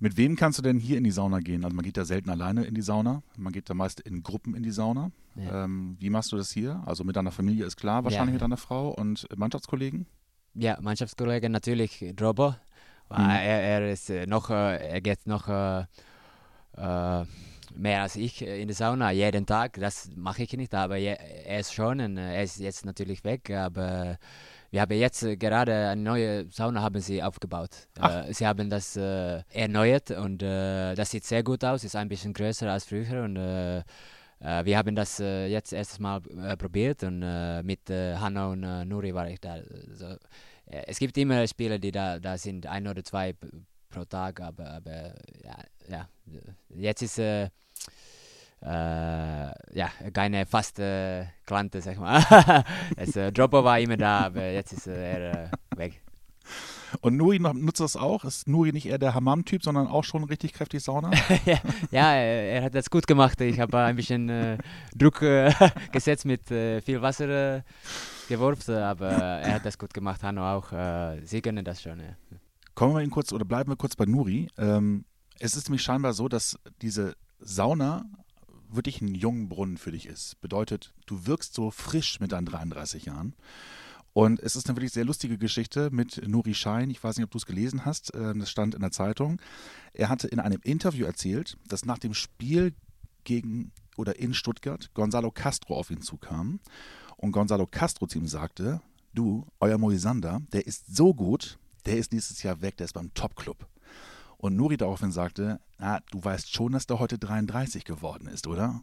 Mit 0.00 0.16
wem 0.16 0.36
kannst 0.36 0.58
du 0.58 0.62
denn 0.62 0.78
hier 0.78 0.98
in 0.98 1.04
die 1.04 1.10
Sauna 1.10 1.38
gehen? 1.38 1.64
Also 1.64 1.74
man 1.74 1.84
geht 1.84 1.96
da 1.96 2.04
selten 2.04 2.28
alleine 2.28 2.64
in 2.64 2.74
die 2.74 2.82
Sauna, 2.82 3.22
man 3.36 3.52
geht 3.52 3.70
da 3.70 3.74
meist 3.74 4.00
in 4.00 4.22
Gruppen 4.22 4.54
in 4.54 4.62
die 4.62 4.72
Sauna. 4.72 5.10
Ja. 5.36 5.64
Ähm, 5.64 5.96
wie 5.98 6.10
machst 6.10 6.32
du 6.32 6.36
das 6.36 6.50
hier? 6.50 6.82
Also 6.84 7.04
mit 7.04 7.16
deiner 7.16 7.32
Familie 7.32 7.64
ist 7.64 7.76
klar, 7.76 8.04
wahrscheinlich 8.04 8.28
ja. 8.28 8.34
mit 8.34 8.42
deiner 8.42 8.56
Frau 8.56 8.90
und 8.90 9.26
Mannschaftskollegen? 9.36 10.06
Ja, 10.54 10.78
Mannschaftskollegen 10.80 11.50
natürlich 11.50 12.04
Drobo. 12.14 12.50
Mhm. 13.10 13.16
Er, 13.16 13.62
er, 13.62 13.92
ist 13.92 14.10
noch, 14.26 14.50
er 14.50 15.00
geht 15.00 15.26
noch 15.26 15.48
mehr 17.76 18.02
als 18.02 18.16
ich 18.16 18.42
äh, 18.42 18.60
in 18.60 18.68
der 18.68 18.76
Sauna 18.76 19.10
jeden 19.10 19.46
Tag. 19.46 19.74
Das 19.74 20.10
mache 20.16 20.42
ich 20.42 20.52
nicht, 20.54 20.74
aber 20.74 20.98
er 20.98 21.58
ist 21.58 21.74
schon 21.74 22.00
äh, 22.00 22.36
er 22.36 22.42
ist 22.42 22.58
jetzt 22.58 22.86
natürlich 22.86 23.24
weg. 23.24 23.50
Aber 23.50 24.18
wir 24.70 24.80
haben 24.80 24.98
jetzt 24.98 25.22
äh, 25.22 25.36
gerade 25.36 25.88
eine 25.88 26.02
neue 26.02 26.50
Sauna 26.50 26.82
haben 26.82 27.00
sie 27.00 27.22
aufgebaut. 27.22 27.70
Ach. 27.98 28.26
sie 28.30 28.46
haben 28.46 28.70
das 28.70 28.96
erneuert 28.96 30.10
und 30.10 30.42
das 30.42 31.10
sieht 31.10 31.24
sehr 31.24 31.42
gut 31.42 31.64
aus. 31.64 31.84
Ist 31.84 31.96
ein 31.96 32.08
bisschen 32.08 32.32
größer 32.32 32.70
als 32.70 32.84
früher 32.84 33.24
und 33.24 33.36
wir 33.36 34.76
haben 34.76 34.94
das 34.94 35.18
jetzt 35.18 35.72
erstes 35.72 35.98
Mal 35.98 36.20
probiert 36.58 37.02
und 37.02 37.20
mit 37.64 37.88
Hanna 37.88 38.48
und 38.48 38.60
Nuri 38.88 39.14
war 39.14 39.28
ich 39.28 39.40
da. 39.40 39.54
Also, 39.54 40.16
es 40.66 40.98
gibt 40.98 41.16
immer 41.18 41.46
Spieler, 41.46 41.78
die 41.78 41.92
da, 41.92 42.18
da 42.18 42.36
sind, 42.36 42.66
ein 42.66 42.86
oder 42.88 43.04
zwei 43.04 43.34
pro 43.94 44.04
Tag, 44.04 44.40
aber, 44.40 44.70
aber 44.70 45.14
ja, 45.42 45.56
ja, 45.88 46.08
jetzt 46.68 47.02
ist 47.02 47.18
äh, 47.18 47.48
ja 48.66 49.90
keine 50.12 50.46
faste 50.46 51.28
Klante, 51.44 51.80
sag 51.80 51.98
mal. 51.98 52.64
es, 52.96 53.14
äh, 53.16 53.30
Dropper 53.30 53.62
war 53.62 53.78
immer 53.78 53.96
da, 53.96 54.20
aber 54.20 54.50
jetzt 54.50 54.72
ist 54.72 54.86
er 54.86 55.50
weg. 55.76 56.00
Und 57.00 57.16
Nuri 57.16 57.38
nutzt 57.38 57.80
das 57.80 57.96
auch? 57.96 58.24
Ist 58.24 58.48
Nuri 58.48 58.72
nicht 58.72 58.86
eher 58.86 58.98
der 58.98 59.14
Hammam-Typ, 59.14 59.62
sondern 59.62 59.86
auch 59.86 60.04
schon 60.04 60.24
richtig 60.24 60.52
kräftig 60.52 60.82
Sauna? 60.82 61.10
ja, 61.44 61.58
ja, 61.90 62.12
er 62.14 62.62
hat 62.62 62.74
das 62.74 62.90
gut 62.90 63.06
gemacht. 63.06 63.40
Ich 63.40 63.58
habe 63.60 63.78
ein 63.78 63.96
bisschen 63.96 64.28
äh, 64.28 64.58
Druck 64.94 65.22
äh, 65.22 65.52
gesetzt 65.92 66.24
mit 66.24 66.50
äh, 66.50 66.80
viel 66.80 67.02
Wasser 67.02 67.56
äh, 67.56 67.62
geworfen, 68.28 68.76
aber 68.76 69.10
er 69.10 69.54
hat 69.54 69.66
das 69.66 69.78
gut 69.78 69.92
gemacht. 69.92 70.22
Hanno 70.22 70.54
auch. 70.54 70.72
Sie 71.24 71.42
können 71.42 71.64
das 71.64 71.82
schon. 71.82 72.00
Ja. 72.00 72.16
Kommen 72.74 72.94
wir 72.94 73.02
ihn 73.02 73.10
kurz 73.10 73.32
oder 73.32 73.44
bleiben 73.44 73.70
wir 73.70 73.76
kurz 73.76 73.96
bei 73.96 74.04
Nuri. 74.04 74.48
Ähm, 74.58 75.04
es 75.38 75.56
ist 75.56 75.68
nämlich 75.68 75.82
scheinbar 75.82 76.12
so, 76.12 76.28
dass 76.28 76.58
diese 76.80 77.14
Sauna 77.38 78.04
wirklich 78.76 79.00
ein 79.00 79.14
Jungbrunnen 79.14 79.78
für 79.78 79.92
dich 79.92 80.06
ist. 80.06 80.40
Bedeutet, 80.40 80.92
du 81.06 81.26
wirkst 81.26 81.54
so 81.54 81.70
frisch 81.70 82.20
mit 82.20 82.32
deinen 82.32 82.46
33 82.46 83.06
Jahren. 83.06 83.34
Und 84.14 84.38
es 84.40 84.54
ist 84.54 84.68
eine 84.68 84.76
wirklich 84.76 84.92
sehr 84.92 85.04
lustige 85.04 85.38
Geschichte 85.38 85.90
mit 85.90 86.26
Nuri 86.26 86.54
Schein. 86.54 86.88
Ich 86.88 87.02
weiß 87.02 87.16
nicht, 87.16 87.24
ob 87.24 87.32
du 87.32 87.38
es 87.38 87.46
gelesen 87.46 87.84
hast. 87.84 88.12
Ähm, 88.14 88.38
das 88.38 88.50
stand 88.50 88.74
in 88.74 88.80
der 88.80 88.92
Zeitung. 88.92 89.40
Er 89.92 90.08
hatte 90.08 90.28
in 90.28 90.38
einem 90.38 90.60
Interview 90.62 91.04
erzählt, 91.04 91.58
dass 91.68 91.84
nach 91.84 91.98
dem 91.98 92.14
Spiel 92.14 92.74
gegen 93.24 93.72
oder 93.96 94.18
in 94.18 94.32
Stuttgart 94.32 94.92
Gonzalo 94.94 95.32
Castro 95.32 95.76
auf 95.76 95.90
ihn 95.90 96.00
zukam. 96.00 96.60
Und 97.16 97.32
Gonzalo 97.32 97.66
Castro 97.66 98.06
zu 98.06 98.18
ihm 98.18 98.28
sagte: 98.28 98.80
Du, 99.14 99.46
euer 99.58 99.78
Moisander, 99.78 100.42
der 100.52 100.66
ist 100.66 100.94
so 100.94 101.12
gut, 101.12 101.58
der 101.84 101.98
ist 101.98 102.12
nächstes 102.12 102.42
Jahr 102.44 102.60
weg, 102.60 102.76
der 102.76 102.84
ist 102.84 102.92
beim 102.92 103.12
Top-Club. 103.14 103.66
Und 104.44 104.56
Nuri 104.56 104.76
daraufhin 104.76 105.10
sagte, 105.10 105.58
ah, 105.78 106.00
du 106.10 106.22
weißt 106.22 106.52
schon, 106.52 106.72
dass 106.72 106.86
der 106.86 106.98
heute 106.98 107.18
33 107.18 107.82
geworden 107.86 108.28
ist, 108.28 108.46
oder? 108.46 108.82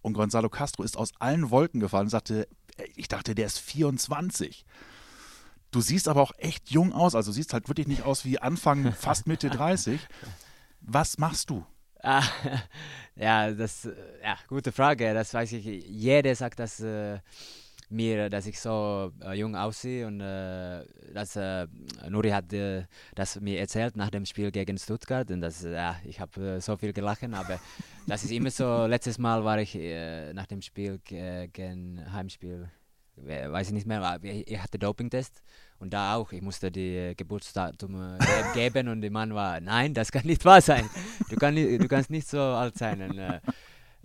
Und 0.00 0.14
Gonzalo 0.14 0.48
Castro 0.48 0.84
ist 0.84 0.96
aus 0.96 1.12
allen 1.18 1.50
Wolken 1.50 1.80
gefallen 1.80 2.06
und 2.06 2.10
sagte, 2.10 2.48
ich 2.94 3.06
dachte, 3.06 3.34
der 3.34 3.44
ist 3.44 3.58
24. 3.58 4.64
Du 5.70 5.82
siehst 5.82 6.08
aber 6.08 6.22
auch 6.22 6.32
echt 6.38 6.70
jung 6.70 6.94
aus, 6.94 7.14
also 7.14 7.30
siehst 7.30 7.52
halt 7.52 7.68
wirklich 7.68 7.86
nicht 7.88 8.04
aus 8.04 8.24
wie 8.24 8.38
Anfang, 8.38 8.90
fast 8.98 9.26
Mitte 9.26 9.50
30. 9.50 10.00
Was 10.80 11.18
machst 11.18 11.50
du? 11.50 11.66
Ah, 12.02 12.24
ja, 13.16 13.50
das, 13.50 13.86
ja, 14.24 14.38
gute 14.48 14.72
Frage. 14.72 15.12
Das 15.12 15.34
weiß 15.34 15.52
ich. 15.52 15.66
Jeder 15.66 16.34
sagt, 16.34 16.58
dass 16.58 16.80
äh, 16.80 17.18
mir, 17.88 18.28
dass 18.30 18.46
ich 18.46 18.58
so 18.58 19.12
äh, 19.22 19.34
jung 19.34 19.54
aussehe 19.54 20.06
und 20.06 20.20
äh, 20.20 20.84
dass 21.12 21.36
äh, 21.36 21.66
Nuri 22.08 22.30
hat 22.30 22.52
äh, 22.52 22.84
das 23.14 23.40
mir 23.40 23.60
erzählt 23.60 23.96
nach 23.96 24.10
dem 24.10 24.26
Spiel 24.26 24.50
gegen 24.50 24.76
Stuttgart 24.78 25.30
und 25.30 25.40
das, 25.40 25.62
ja, 25.62 25.96
ich 26.04 26.20
habe 26.20 26.56
äh, 26.56 26.60
so 26.60 26.76
viel 26.76 26.92
gelachen, 26.92 27.34
aber 27.34 27.60
das 28.06 28.24
ist 28.24 28.32
immer 28.32 28.50
so. 28.50 28.86
Letztes 28.86 29.18
Mal 29.18 29.44
war 29.44 29.60
ich 29.60 29.76
äh, 29.76 30.32
nach 30.32 30.46
dem 30.46 30.62
Spiel 30.62 30.98
gegen 31.04 32.12
Heimspiel, 32.12 32.68
weiß 33.16 33.68
ich 33.68 33.74
nicht 33.74 33.86
mehr, 33.86 34.02
aber 34.02 34.24
ich 34.24 34.58
hatte 34.60 34.78
Dopingtest 34.78 35.42
und 35.78 35.92
da 35.92 36.16
auch. 36.16 36.32
Ich 36.32 36.42
musste 36.42 36.70
die 36.70 37.14
Geburtsdatum 37.16 38.18
geben 38.54 38.88
und 38.88 39.00
der 39.00 39.10
Mann 39.12 39.34
war, 39.34 39.60
nein, 39.60 39.94
das 39.94 40.10
kann 40.10 40.26
nicht 40.26 40.44
wahr 40.44 40.60
sein. 40.60 40.88
Du, 41.30 41.36
kann, 41.36 41.54
du 41.54 41.88
kannst 41.88 42.10
nicht 42.10 42.28
so 42.28 42.40
alt 42.40 42.76
sein. 42.76 43.00
Und, 43.02 43.40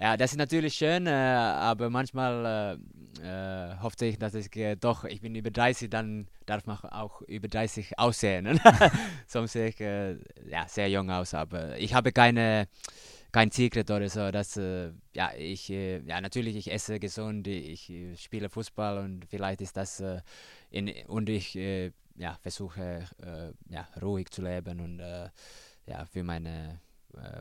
ja, 0.01 0.17
das 0.17 0.31
ist 0.31 0.37
natürlich 0.37 0.73
schön, 0.73 1.05
äh, 1.05 1.11
aber 1.11 1.91
manchmal 1.91 2.79
äh, 3.21 3.21
äh, 3.23 3.77
hoffte 3.83 4.07
ich, 4.07 4.17
dass 4.17 4.33
ich 4.33 4.55
äh, 4.55 4.75
doch, 4.75 5.03
ich 5.03 5.21
bin 5.21 5.35
über 5.35 5.51
30, 5.51 5.91
dann 5.91 6.27
darf 6.47 6.65
man 6.65 6.77
auch 6.77 7.21
über 7.21 7.47
30 7.47 7.99
aussehen. 7.99 8.59
Sonst 9.27 9.51
sehe 9.51 9.67
ich 9.67 9.79
äh, 9.79 10.13
ja, 10.49 10.67
sehr 10.67 10.89
jung 10.89 11.11
aus, 11.11 11.35
aber 11.35 11.77
ich 11.77 11.93
habe 11.93 12.11
keine, 12.11 12.67
kein 13.31 13.51
Secret 13.51 13.91
oder 13.91 14.09
so. 14.09 14.31
Dass, 14.31 14.57
äh, 14.57 14.91
ja, 15.13 15.33
ich, 15.37 15.69
ja, 15.69 16.19
natürlich, 16.19 16.55
ich 16.55 16.71
esse 16.71 16.99
gesund, 16.99 17.47
ich 17.47 17.93
spiele 18.15 18.49
Fußball 18.49 18.97
und 18.97 19.25
vielleicht 19.29 19.61
ist 19.61 19.77
das, 19.77 20.03
in, 20.71 20.91
und 21.05 21.29
ich 21.29 21.53
ja, 21.53 22.37
versuche 22.41 23.05
ja, 23.69 23.87
ruhig 24.01 24.31
zu 24.31 24.41
leben 24.41 24.79
und 24.79 24.99
ja, 25.85 26.05
für 26.05 26.23
meine 26.23 26.79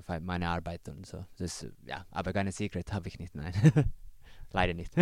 äh, 0.09 0.21
meine 0.21 0.49
Arbeit 0.49 0.89
und 0.89 1.07
so. 1.07 1.25
Das, 1.39 1.67
ja, 1.85 2.07
aber 2.11 2.33
keine 2.33 2.53
Secret 2.53 2.93
habe 2.93 3.09
ich 3.09 3.19
nicht, 3.19 3.35
nein. 3.35 3.53
Leider 4.53 4.75
nicht. 4.75 4.93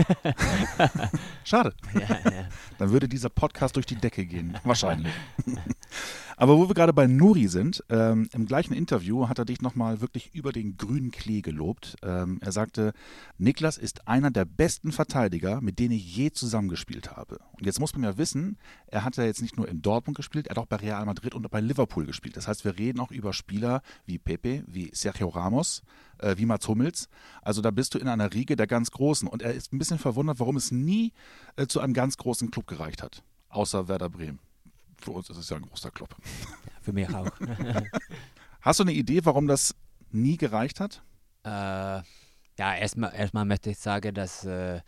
Schade. 1.44 1.74
Ja, 1.94 2.30
ja. 2.30 2.48
Dann 2.76 2.90
würde 2.90 3.08
dieser 3.08 3.30
Podcast 3.30 3.76
durch 3.76 3.86
die 3.86 3.96
Decke 3.96 4.26
gehen. 4.26 4.58
Wahrscheinlich. 4.62 5.12
Aber 6.40 6.56
wo 6.56 6.68
wir 6.68 6.74
gerade 6.74 6.92
bei 6.92 7.08
Nuri 7.08 7.48
sind, 7.48 7.82
ähm, 7.88 8.28
im 8.32 8.46
gleichen 8.46 8.72
Interview 8.72 9.28
hat 9.28 9.40
er 9.40 9.44
dich 9.44 9.60
nochmal 9.60 10.00
wirklich 10.00 10.32
über 10.36 10.52
den 10.52 10.76
grünen 10.76 11.10
Klee 11.10 11.40
gelobt. 11.40 11.96
Ähm, 12.00 12.38
er 12.40 12.52
sagte, 12.52 12.92
Niklas 13.38 13.76
ist 13.76 14.06
einer 14.06 14.30
der 14.30 14.44
besten 14.44 14.92
Verteidiger, 14.92 15.60
mit 15.60 15.80
denen 15.80 15.94
ich 15.94 16.16
je 16.16 16.30
zusammengespielt 16.30 17.16
habe. 17.16 17.40
Und 17.54 17.66
jetzt 17.66 17.80
muss 17.80 17.92
man 17.92 18.04
ja 18.04 18.18
wissen, 18.18 18.56
er 18.86 19.04
hat 19.04 19.16
ja 19.16 19.24
jetzt 19.24 19.42
nicht 19.42 19.56
nur 19.56 19.66
in 19.66 19.82
Dortmund 19.82 20.16
gespielt, 20.16 20.46
er 20.46 20.50
hat 20.50 20.58
auch 20.58 20.66
bei 20.66 20.76
Real 20.76 21.04
Madrid 21.06 21.34
und 21.34 21.50
bei 21.50 21.60
Liverpool 21.60 22.06
gespielt. 22.06 22.36
Das 22.36 22.46
heißt, 22.46 22.64
wir 22.64 22.78
reden 22.78 23.00
auch 23.00 23.10
über 23.10 23.32
Spieler 23.32 23.82
wie 24.06 24.20
Pepe, 24.20 24.62
wie 24.68 24.92
Sergio 24.94 25.30
Ramos, 25.30 25.82
äh, 26.18 26.36
wie 26.38 26.46
Mats 26.46 26.68
Hummels. 26.68 27.08
Also 27.42 27.62
da 27.62 27.72
bist 27.72 27.94
du 27.94 27.98
in 27.98 28.06
einer 28.06 28.32
Riege 28.32 28.54
der 28.54 28.68
ganz 28.68 28.92
Großen. 28.92 29.26
Und 29.26 29.42
er 29.42 29.54
ist 29.54 29.72
ein 29.72 29.78
bisschen 29.78 29.98
verwundert, 29.98 30.38
warum 30.38 30.56
es 30.56 30.70
nie 30.70 31.12
äh, 31.56 31.66
zu 31.66 31.80
einem 31.80 31.94
ganz 31.94 32.16
großen 32.16 32.52
Club 32.52 32.68
gereicht 32.68 33.02
hat, 33.02 33.24
außer 33.48 33.88
Werder 33.88 34.08
Bremen 34.08 34.38
für 35.00 35.12
uns 35.12 35.30
ist 35.30 35.36
es 35.36 35.48
ja 35.48 35.56
ein 35.56 35.62
großer 35.62 35.90
Club. 35.90 36.14
Für 36.82 36.92
mich 36.92 37.08
auch. 37.14 37.30
Hast 38.60 38.80
du 38.80 38.84
eine 38.84 38.92
Idee, 38.92 39.24
warum 39.24 39.46
das 39.46 39.74
nie 40.10 40.36
gereicht 40.36 40.80
hat? 40.80 41.02
Äh, 41.44 41.48
ja, 41.50 42.74
erstmal, 42.74 43.14
erstmal 43.14 43.44
möchte 43.44 43.70
ich 43.70 43.78
sagen, 43.78 44.14
dass 44.14 44.44
äh, 44.44 44.80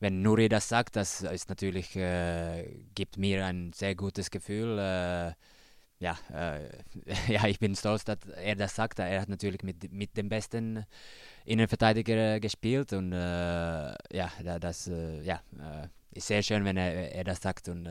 wenn 0.00 0.22
Nuri 0.22 0.48
das 0.48 0.68
sagt, 0.68 0.96
das 0.96 1.22
ist 1.22 1.48
natürlich, 1.48 1.96
äh, 1.96 2.68
gibt 2.94 3.16
mir 3.16 3.46
ein 3.46 3.72
sehr 3.72 3.94
gutes 3.94 4.30
Gefühl. 4.30 4.78
Äh, 4.78 5.32
ja, 5.98 6.18
äh, 6.32 6.68
ja, 7.32 7.46
ich 7.46 7.58
bin 7.58 7.74
stolz, 7.74 8.04
dass 8.04 8.18
er 8.36 8.56
das 8.56 8.74
sagt. 8.74 8.98
Er 8.98 9.20
hat 9.20 9.28
natürlich 9.28 9.62
mit, 9.62 9.90
mit 9.92 10.16
dem 10.16 10.28
besten 10.28 10.84
Innenverteidiger 11.46 12.40
gespielt 12.40 12.92
und 12.92 13.12
äh, 13.12 13.94
ja, 14.12 14.30
das 14.60 14.90
ja, 15.22 15.40
ist 16.10 16.26
sehr 16.26 16.42
schön, 16.42 16.64
wenn 16.64 16.76
er, 16.76 17.14
er 17.14 17.24
das 17.24 17.40
sagt 17.40 17.68
und 17.68 17.88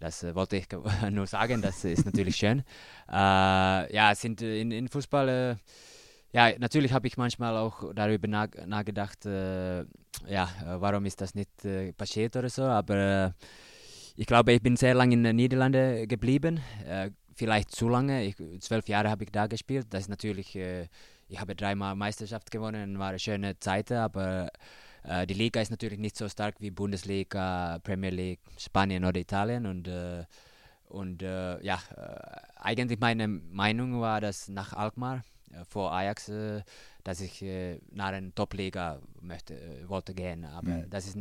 das 0.00 0.22
äh, 0.22 0.34
wollte 0.34 0.56
ich 0.56 0.66
nur 1.10 1.26
sagen, 1.26 1.62
das 1.62 1.84
ist 1.84 2.04
natürlich 2.04 2.36
schön. 2.36 2.62
Äh, 3.10 3.94
ja, 3.94 4.14
sind 4.14 4.42
in, 4.42 4.70
in 4.70 4.86
Fußball, 4.86 5.28
äh, 5.30 5.56
ja, 6.30 6.58
natürlich 6.58 6.92
habe 6.92 7.06
ich 7.06 7.16
manchmal 7.16 7.56
auch 7.56 7.94
darüber 7.94 8.28
nach, 8.28 8.48
nachgedacht, 8.66 9.24
äh, 9.24 9.78
ja, 10.26 10.48
warum 10.78 11.06
ist 11.06 11.18
das 11.22 11.34
nicht 11.34 11.64
äh, 11.64 11.94
passiert 11.94 12.36
oder 12.36 12.50
so, 12.50 12.64
aber 12.64 12.96
äh, 12.96 13.30
ich 14.14 14.26
glaube, 14.26 14.52
ich 14.52 14.60
bin 14.60 14.76
sehr 14.76 14.92
lange 14.92 15.14
in 15.14 15.24
den 15.24 15.36
Niederlanden 15.36 16.06
geblieben, 16.06 16.60
vielleicht 17.34 17.70
zu 17.70 17.88
lange, 17.88 18.24
ich, 18.24 18.36
zwölf 18.60 18.88
Jahre 18.88 19.08
habe 19.08 19.24
ich 19.24 19.30
da 19.30 19.46
gespielt, 19.46 19.86
das 19.90 20.02
ist 20.02 20.08
natürlich, 20.08 20.56
ich 20.56 21.40
habe 21.40 21.54
dreimal 21.54 21.94
Meisterschaft 21.94 22.50
gewonnen, 22.50 22.98
war 22.98 23.10
eine 23.10 23.20
schöne 23.20 23.58
Zeit, 23.60 23.92
aber 23.92 24.50
äh, 25.08 25.26
die 25.26 25.34
Liga 25.34 25.60
ist 25.60 25.70
natürlich 25.70 25.98
nicht 25.98 26.16
so 26.16 26.28
stark 26.28 26.56
wie 26.60 26.70
Bundesliga, 26.70 27.78
Premier 27.82 28.10
League, 28.10 28.40
Spanien 28.58 29.04
oder 29.04 29.18
Italien. 29.18 29.66
Und 29.66 29.88
äh, 29.88 30.24
und 30.88 31.22
äh, 31.22 31.62
ja, 31.62 31.78
äh, 31.96 32.40
eigentlich 32.56 32.98
meine 32.98 33.28
Meinung 33.28 34.00
war, 34.00 34.20
dass 34.20 34.48
nach 34.48 34.72
Alkmaar 34.72 35.22
äh, 35.52 35.64
vor 35.64 35.92
Ajax, 35.92 36.28
äh, 36.28 36.62
dass 37.08 37.20
ich 37.22 37.42
nach 37.90 38.08
einer 38.08 38.34
Top-Liga 38.34 39.00
möchte, 39.22 39.54
wollte 39.88 40.12
gehen. 40.12 40.44
Aber 40.44 40.68
mhm. 40.68 40.90
das 40.90 41.06
ist 41.06 41.18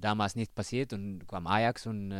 damals 0.00 0.34
nicht 0.34 0.54
passiert 0.54 0.92
und 0.92 1.26
kam 1.28 1.46
Ajax 1.46 1.86
und 1.86 2.10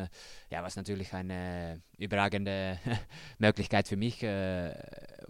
ja, 0.51 0.63
was 0.63 0.77
natürlich 0.77 1.13
eine 1.13 1.83
überragende 1.99 2.79
Möglichkeit 3.39 3.89
für 3.89 3.97
mich 3.97 4.23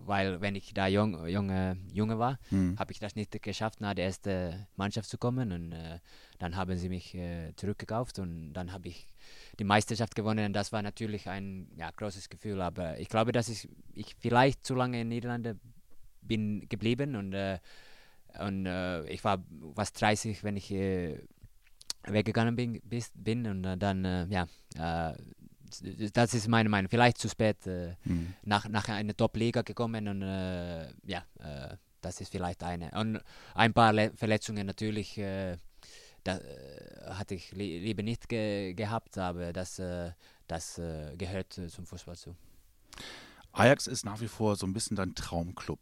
weil 0.08 0.40
wenn 0.40 0.56
ich 0.56 0.72
da 0.72 0.86
jung, 0.86 1.26
junge, 1.26 1.76
junge 1.92 2.18
war, 2.18 2.38
mhm. 2.50 2.78
habe 2.78 2.92
ich 2.92 2.98
das 2.98 3.14
nicht 3.14 3.40
geschafft, 3.42 3.80
nach 3.80 3.94
der 3.94 4.06
ersten 4.06 4.66
Mannschaft 4.76 5.08
zu 5.08 5.18
kommen. 5.18 5.52
Und 5.52 5.72
äh, 5.72 6.00
dann 6.38 6.56
haben 6.56 6.76
sie 6.76 6.88
mich 6.88 7.14
äh, 7.14 7.52
zurückgekauft 7.56 8.18
und 8.18 8.54
dann 8.54 8.72
habe 8.72 8.88
ich 8.88 9.06
die 9.58 9.64
Meisterschaft 9.64 10.14
gewonnen. 10.14 10.46
Und 10.46 10.52
das 10.54 10.72
war 10.72 10.82
natürlich 10.82 11.28
ein 11.28 11.68
ja, 11.76 11.90
großes 11.90 12.30
Gefühl. 12.30 12.62
Aber 12.62 12.98
ich 12.98 13.08
glaube, 13.08 13.32
dass 13.32 13.48
ich, 13.48 13.68
ich 13.94 14.16
vielleicht 14.18 14.64
zu 14.64 14.74
lange 14.74 15.02
in 15.02 15.08
Niederlande 15.08 15.58
bin 16.28 16.68
geblieben 16.68 17.16
und, 17.16 17.32
äh, 17.32 17.58
und 18.38 18.66
äh, 18.66 19.04
ich 19.08 19.24
war 19.24 19.42
fast 19.74 20.00
30, 20.00 20.44
wenn 20.44 20.56
ich 20.56 20.70
äh, 20.70 21.18
weggegangen 22.04 22.54
bin, 22.56 22.80
bis, 22.84 23.10
bin 23.14 23.46
und 23.46 23.64
äh, 23.64 23.76
dann 23.76 24.30
ja 24.30 24.46
das 26.12 26.34
ist 26.34 26.48
meine 26.48 26.68
Meinung. 26.68 26.88
Vielleicht 26.88 27.18
zu 27.18 27.28
spät 27.28 27.66
äh, 27.66 27.94
mhm. 28.04 28.34
nach, 28.42 28.68
nach 28.68 28.88
einer 28.88 29.16
Top-Liga 29.16 29.62
gekommen 29.62 30.08
und 30.08 30.22
äh, 30.22 30.88
ja, 31.04 31.24
äh, 31.40 31.76
das 32.00 32.20
ist 32.20 32.30
vielleicht 32.30 32.62
eine. 32.62 32.90
Und 32.92 33.20
ein 33.54 33.72
paar 33.72 33.92
Le 33.92 34.12
Verletzungen 34.14 34.66
natürlich, 34.66 35.18
äh, 35.18 35.56
da, 36.24 36.38
äh, 36.38 37.10
hatte 37.10 37.34
ich 37.34 37.52
li 37.52 37.78
lieber 37.78 38.02
nicht 38.02 38.28
ge 38.28 38.74
gehabt, 38.74 39.18
aber 39.18 39.52
das, 39.52 39.78
äh, 39.78 40.12
das 40.46 40.80
gehört 41.18 41.52
zum 41.52 41.84
Fußball 41.84 42.16
zu. 42.16 42.34
Ajax 43.52 43.86
ist 43.86 44.04
nach 44.04 44.20
wie 44.20 44.28
vor 44.28 44.56
so 44.56 44.66
ein 44.66 44.72
bisschen 44.72 44.96
dein 44.96 45.14
Traumclub. 45.14 45.80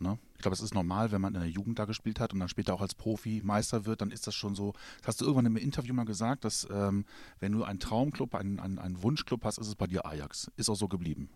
Ne? 0.00 0.18
Ich 0.36 0.42
glaube, 0.42 0.54
es 0.54 0.62
ist 0.62 0.74
normal, 0.74 1.12
wenn 1.12 1.20
man 1.20 1.34
in 1.34 1.40
der 1.40 1.50
Jugend 1.50 1.78
da 1.78 1.84
gespielt 1.84 2.20
hat 2.20 2.32
und 2.32 2.40
dann 2.40 2.48
später 2.48 2.74
auch 2.74 2.80
als 2.80 2.94
Profi 2.94 3.42
Meister 3.44 3.84
wird, 3.84 4.00
dann 4.00 4.10
ist 4.10 4.26
das 4.26 4.34
schon 4.34 4.54
so. 4.54 4.72
Das 4.98 5.08
hast 5.08 5.20
du 5.20 5.26
irgendwann 5.26 5.46
im 5.46 5.56
Interview 5.56 5.94
mal 5.94 6.04
gesagt, 6.04 6.44
dass 6.44 6.66
ähm, 6.72 7.04
wenn 7.38 7.52
du 7.52 7.64
einen 7.64 7.80
Traumclub, 7.80 8.34
einen, 8.34 8.60
einen, 8.60 8.78
einen 8.78 9.02
Wunschclub 9.02 9.44
hast, 9.44 9.58
ist 9.58 9.68
es 9.68 9.74
bei 9.74 9.86
dir 9.86 10.06
Ajax. 10.06 10.50
Ist 10.56 10.70
auch 10.70 10.76
so 10.76 10.88
geblieben. 10.88 11.28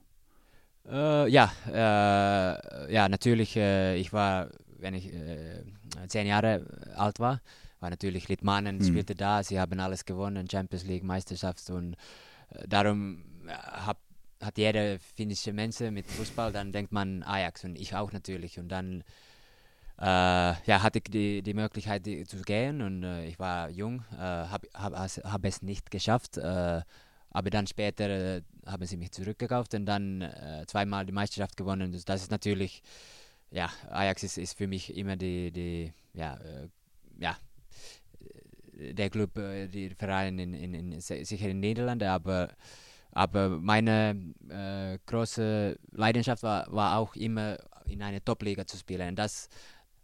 Äh, 0.89 1.29
ja, 1.29 1.53
äh, 1.67 2.93
ja, 2.93 3.09
natürlich. 3.09 3.57
Äh, 3.57 3.97
ich 3.97 4.13
war, 4.13 4.51
wenn 4.79 4.95
ich 4.95 5.13
äh, 5.13 5.65
zehn 6.09 6.27
Jahre 6.27 6.67
alt 6.97 7.21
war, 7.21 7.41
war 7.81 7.91
natürlich 7.91 8.29
Litmanen 8.29 8.79
hm. 8.79 8.87
spielte 8.87 9.15
da. 9.15 9.43
Sie 9.43 9.61
haben 9.61 9.79
alles 9.81 10.05
gewonnen, 10.05 10.49
Champions 10.51 10.85
League, 10.87 11.05
Meisterschaft 11.05 11.69
und 11.71 11.97
äh, 12.51 12.67
darum 12.67 13.23
hat 14.45 14.59
jeder 14.59 14.99
finnische 14.99 15.53
Mensch 15.53 15.81
mit 15.81 16.07
Fußball, 16.07 16.53
dann 16.53 16.73
denkt 16.73 16.93
man 16.93 17.23
Ajax 17.23 17.65
und 17.65 17.77
ich 17.77 17.95
auch 17.95 18.13
natürlich. 18.13 18.59
Und 18.59 18.69
dann 18.69 19.03
äh, 19.99 20.05
ja, 20.05 20.83
hatte 20.83 20.99
ich 20.99 21.05
die, 21.05 21.43
die 21.43 21.55
Möglichkeit 21.55 22.05
die, 22.07 22.25
zu 22.25 22.43
gehen 22.43 22.83
und 22.83 23.05
äh, 23.05 23.27
ich 23.27 23.39
war 23.39 23.71
jung, 23.71 24.05
äh, 24.13 24.17
habe 24.19 24.69
hab, 24.75 24.95
hab 24.95 25.45
es 25.45 25.63
nicht 25.63 25.91
geschafft. 25.91 26.37
Äh, 26.37 26.83
aber 27.31 27.51
dann 27.51 27.67
später 27.67 28.09
äh, 28.09 28.43
haben 28.67 28.87
sie 28.87 28.97
mich 28.97 29.13
zurückgekauft 29.13 29.75
und 29.75 29.87
dann 29.87 30.23
äh, 30.23 30.65
zweimal 30.67 31.07
die 31.07 31.13
Meisterschaft 31.13 31.57
gewonnen. 31.57 31.93
Das, 31.93 32.05
das 32.05 32.23
ist 32.23 32.31
natürlich, 32.31 32.83
ja, 33.51 33.71
Ajax 33.91 34.23
ist, 34.23 34.39
ist 34.39 34.57
für 34.57 34.67
mich 34.67 34.97
immer 34.97 35.17
die, 35.17 35.51
die 35.53 35.93
ja, 36.13 36.39
ja, 37.19 37.37
der 38.73 39.11
Club, 39.11 39.35
der 39.35 39.69
Verein 39.97 40.39
in, 40.39 40.55
in, 40.55 40.75
in, 40.75 41.01
sicher 41.01 41.49
in 41.49 41.61
Niederlande, 41.61 42.11
aber 42.11 42.51
aber 43.15 43.49
meine 43.49 44.35
äh, 44.49 44.99
große 45.07 45.79
Leidenschaft 45.93 46.43
war, 46.43 46.71
war 46.73 46.99
auch 46.99 47.15
immer 47.15 47.59
in 47.87 48.03
einer 48.03 48.23
Top-Liga 48.25 48.67
zu 48.67 48.77
spielen. 48.77 49.15
Das 49.15 49.49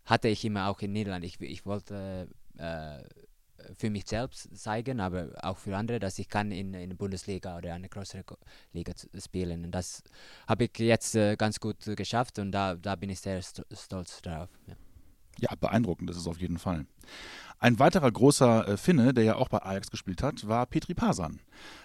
hatte 0.05 0.29
ich 0.29 0.45
immer 0.45 0.69
auch 0.69 0.81
in 0.81 0.93
Niederland. 0.93 1.25
Ich, 1.25 1.41
ich 1.41 1.67
wollte 1.67 2.29
äh, 2.57 3.03
für 3.77 3.91
mich 3.91 4.07
selbst 4.07 4.57
zeigen, 4.57 5.01
aber 5.01 5.31
auch 5.43 5.59
für 5.59 5.77
andere, 5.77 5.99
dass 5.99 6.19
ich 6.19 6.29
kann 6.29 6.53
in, 6.53 6.73
in 6.73 6.91
der 6.91 6.97
Bundesliga 6.97 7.59
oder 7.59 7.75
eine 7.75 7.89
größere 7.89 8.25
Liga 8.73 8.93
spielen. 9.19 9.65
Und 9.65 9.73
das 9.73 10.03
habe 10.47 10.65
ich 10.65 10.79
jetzt 10.79 11.15
äh, 11.15 11.37
ganz 11.37 11.59
gut 11.59 11.77
geschafft 11.97 12.39
und 12.39 12.53
da, 12.53 12.77
da 12.77 12.97
bin 12.97 13.11
ich 13.11 13.21
sehr 13.21 13.43
stolz 13.43 14.23
drauf. 14.23 14.49
Ja. 14.67 14.75
ja, 15.41 15.55
beeindruckend 15.57 16.11
ist 16.11 16.17
es 16.17 16.27
auf 16.27 16.41
jeden 16.41 16.59
Fall. 16.59 16.87
Ein 17.61 17.79
weiterer 17.79 18.11
großer 18.11 18.67
äh, 18.69 18.77
Finne, 18.77 19.13
der 19.15 19.25
ja 19.25 19.35
auch 19.37 19.49
bei 19.49 19.63
Ajax 19.63 19.91
gespielt 19.91 20.23
hat, 20.23 20.49
war 20.49 20.67
Petri 20.67 20.95
Pasan. 20.95 21.41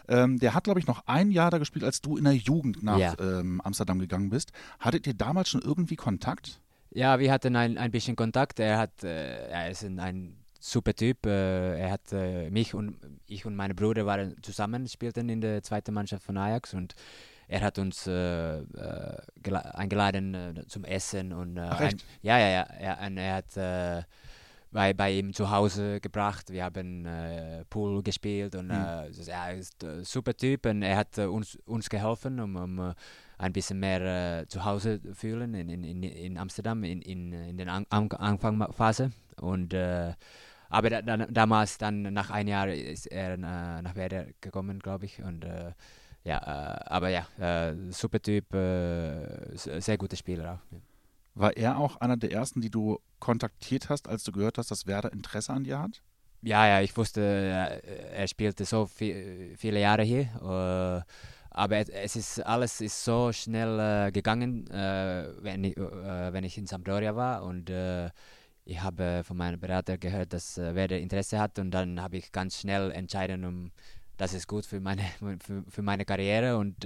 Ähm, 0.08 0.40
der 0.40 0.54
hat, 0.54 0.64
glaube 0.64 0.80
ich, 0.80 0.88
noch 0.88 1.04
ein 1.06 1.32
Jahr 1.32 1.52
da 1.52 1.58
gespielt, 1.58 1.84
als 1.84 2.02
du 2.02 2.16
in 2.18 2.24
der 2.24 2.34
Jugend 2.36 2.82
nach 2.82 2.98
Ja. 2.98 3.14
ähm, 3.20 3.60
Amsterdam 3.62 4.00
gegangen 4.00 4.30
bist. 4.30 4.52
Hattet 4.80 5.06
ihr 5.06 5.14
damals 5.14 5.50
schon 5.50 5.62
irgendwie 5.62 5.98
Kontakt? 5.98 6.62
Ja, 6.92 7.20
wir 7.20 7.32
hatten 7.32 7.56
ein, 7.58 7.78
ein 7.78 7.92
bisschen 7.92 8.16
Kontakt. 8.16 8.60
Er, 8.60 8.78
hat, 8.78 9.04
äh, 9.04 9.50
er 9.50 9.70
ist 9.70 9.84
ein, 9.84 10.38
super 10.60 10.94
Typ. 10.94 11.26
Äh, 11.26 11.78
er 11.80 11.92
hat 11.92 12.12
äh, 12.12 12.50
mich 12.50 12.74
und 12.74 12.98
ich 13.28 13.46
und 13.46 13.56
meine 13.56 13.76
Bruder 13.76 14.06
waren 14.06 14.36
zusammen, 14.42 14.88
spielten 14.88 15.30
in 15.30 15.42
der 15.42 15.62
zweiten 15.62 15.94
Mannschaft 15.94 16.24
von 16.24 16.38
Ajax 16.38 16.74
und 16.74 16.96
er 17.48 17.62
hat 17.62 17.78
uns 17.78 18.08
äh, 18.08 18.58
äh, 18.60 18.64
gela- 19.44 19.76
eingeladen 19.76 20.34
äh, 20.34 20.66
zum 20.68 20.84
Essen 20.84 21.32
und 21.34 21.60
Ach, 21.60 21.80
ein, 21.80 21.98
ja, 22.24 22.40
ja, 22.40 22.48
ja, 22.50 22.62
er, 22.64 23.08
und 23.08 23.18
er 23.18 23.36
hat 23.36 24.06
bei, 24.76 24.94
bei 24.94 25.10
ihm 25.14 25.32
zu 25.34 25.50
Hause 25.50 26.02
gebracht. 26.02 26.52
Wir 26.52 26.66
haben 26.66 27.06
äh, 27.06 27.64
Pool 27.70 28.04
gespielt 28.04 28.56
und 28.56 28.68
Mhm. 28.68 28.74
äh, 28.74 29.32
er 29.32 29.54
ist 29.56 29.82
ein 29.86 30.04
super 30.04 30.34
Typ 30.36 30.66
und 30.66 30.82
er 30.84 30.98
hat 30.98 31.18
äh, 31.18 31.26
uns, 31.26 31.58
uns 31.66 31.90
geholfen, 31.90 32.42
um, 32.42 32.56
um 32.58 32.80
äh, 32.80 32.94
ein 33.38 33.54
bisschen 33.54 33.80
mehr 33.80 34.42
äh, 34.42 34.48
zu 34.48 34.66
Hause 34.66 35.00
fühlen 35.14 35.54
in, 35.54 35.70
in, 35.70 35.84
in, 35.86 36.04
in 36.04 36.38
Amsterdam 36.38 36.84
in, 36.84 37.02
in, 37.02 37.32
in 37.32 37.58
der 37.58 37.70
An 37.70 37.86
An 37.90 38.10
Anfangsphase. 38.12 39.12
Und 39.40 39.74
äh, 39.74 40.14
aber 40.70 40.90
da, 40.90 41.02
da, 41.02 41.18
damals 41.26 41.78
dann 41.78 42.02
nach 42.14 42.30
einem 42.30 42.50
Jahr 42.50 42.68
ist 42.68 43.06
er 43.08 43.36
äh, 43.36 43.82
nach 43.82 43.96
Werder 43.96 44.26
gekommen, 44.42 44.80
glaube 44.80 45.06
ich. 45.06 45.24
Und 45.24 45.46
äh, 45.46 45.72
ja, 46.26 46.38
äh, 46.38 46.84
aber 46.88 47.10
ja, 47.10 47.26
äh, 47.40 47.76
super 47.92 48.22
Typ, 48.22 48.54
äh, 48.54 49.56
sehr 49.56 49.98
guter 49.98 50.18
Spieler 50.18 50.56
auch. 50.56 50.72
Ja. 50.74 50.80
War 51.36 51.56
er 51.58 51.78
auch 51.78 51.98
einer 51.98 52.16
der 52.16 52.32
ersten, 52.32 52.62
die 52.62 52.72
du 52.72 53.00
kontaktiert 53.20 53.90
hast, 53.90 54.08
als 54.08 54.24
du 54.24 54.32
gehört 54.32 54.58
hast, 54.58 54.72
dass 54.72 54.88
Werder 54.88 55.12
Interesse 55.12 55.52
an 55.52 55.66
dir 55.66 55.80
hat? 55.80 56.02
Ja, 56.42 56.66
ja, 56.68 56.82
ich 56.82 56.96
wusste, 56.96 57.22
äh, 57.22 58.16
er 58.16 58.28
spielte 58.28 58.66
so 58.66 58.86
viel, 58.86 59.54
viele 59.58 59.82
Jahre 59.82 60.04
hier. 60.04 60.30
Äh, 60.42 61.02
aber 61.50 61.78
es, 61.78 62.16
ist 62.16 62.46
alles 62.46 62.82
ist 62.82 63.04
so 63.04 63.32
schnell 63.32 63.80
äh, 63.80 64.12
gegangen, 64.12 64.68
wenn, 64.70 65.64
ich, 65.64 65.78
wenn 65.78 66.44
ich 66.44 66.58
in 66.58 66.68
Sampdoria 66.68 67.16
war 67.16 67.44
und 67.44 67.70
ich 67.70 68.82
habe 68.82 69.22
von 69.24 69.38
meinem 69.38 69.58
Berater 69.58 69.98
gehört, 69.98 70.34
dass 70.34 70.58
Werder 70.58 71.00
Interesse 71.00 71.40
hat 71.40 71.58
und 71.58 71.72
dann 71.72 72.02
habe 72.02 72.18
ich 72.18 72.34
ganz 72.34 72.60
schnell 72.60 72.92
entschieden, 72.92 73.46
um, 73.46 73.72
das 74.18 74.34
ist 74.34 74.48
gut 74.48 74.66
für 74.66 74.82
meine, 74.82 75.04
für, 75.40 75.64
für 75.70 75.82
meine 75.82 76.04
Karriere 76.04 76.58
und 76.58 76.86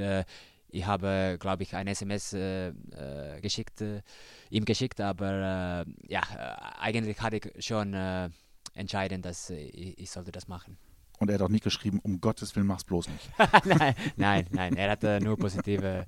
ich 0.71 0.85
habe, 0.85 1.37
glaube 1.39 1.63
ich, 1.63 1.75
ein 1.75 1.87
SMS 1.87 2.33
äh, 2.33 2.69
äh, 2.69 3.41
geschickt, 3.41 3.81
äh, 3.81 4.01
ihm 4.49 4.65
geschickt, 4.65 5.01
aber 5.01 5.85
äh, 5.87 6.11
ja, 6.11 6.21
äh, 6.21 6.79
eigentlich 6.79 7.21
hatte 7.21 7.37
ich 7.37 7.65
schon 7.65 7.93
äh, 7.93 8.29
entschieden, 8.73 9.21
dass 9.21 9.49
ich, 9.49 9.97
ich 9.97 10.11
sollte 10.11 10.31
das 10.31 10.47
machen. 10.47 10.77
Und 11.19 11.29
er 11.29 11.35
hat 11.35 11.41
auch 11.41 11.49
nicht 11.49 11.63
geschrieben, 11.63 11.99
um 12.01 12.21
Gottes 12.21 12.55
Willen, 12.55 12.67
mach's 12.67 12.85
bloß 12.85 13.09
nicht. 13.09 13.29
nein, 13.65 13.95
nein, 14.15 14.45
nein, 14.51 14.75
er 14.77 14.91
hatte 14.91 15.19
nur 15.21 15.37
positive 15.37 16.05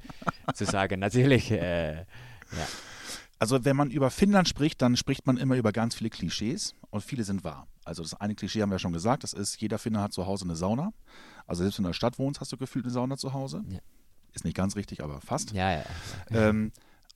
zu 0.53 0.65
sagen. 0.65 0.99
Natürlich, 0.99 1.51
äh, 1.51 1.95
ja. 1.95 2.67
Also 3.37 3.65
wenn 3.65 3.75
man 3.75 3.89
über 3.89 4.11
Finnland 4.11 4.47
spricht, 4.47 4.81
dann 4.81 4.95
spricht 4.95 5.25
man 5.25 5.37
immer 5.37 5.55
über 5.55 5.71
ganz 5.71 5.95
viele 5.95 6.11
Klischees 6.11 6.75
und 6.91 7.01
viele 7.01 7.23
sind 7.23 7.43
wahr. 7.43 7.67
Also 7.83 8.03
das 8.03 8.13
eine 8.13 8.35
Klischee 8.35 8.61
haben 8.61 8.69
wir 8.69 8.75
ja 8.75 8.79
schon 8.79 8.93
gesagt, 8.93 9.23
das 9.23 9.33
ist, 9.33 9.59
jeder 9.59 9.79
Finne 9.79 9.99
hat 9.99 10.13
zu 10.13 10.27
Hause 10.27 10.45
eine 10.45 10.55
Sauna. 10.55 10.93
Also 11.47 11.63
selbst 11.63 11.79
wenn 11.79 11.83
du 11.83 11.87
in 11.87 11.91
der 11.91 11.95
Stadt 11.95 12.19
wohnst, 12.19 12.39
hast 12.39 12.51
du 12.51 12.57
gefühlt 12.57 12.85
eine 12.85 12.93
Sauna 12.93 13.17
zu 13.17 13.33
Hause. 13.33 13.63
Ja. 13.67 13.79
Ist 14.33 14.45
nicht 14.45 14.55
ganz 14.55 14.75
richtig, 14.75 15.03
aber 15.03 15.21
fast. 15.21 15.51
Ja, 15.51 15.71
ja. 15.71 15.83
Ähm, 16.29 16.71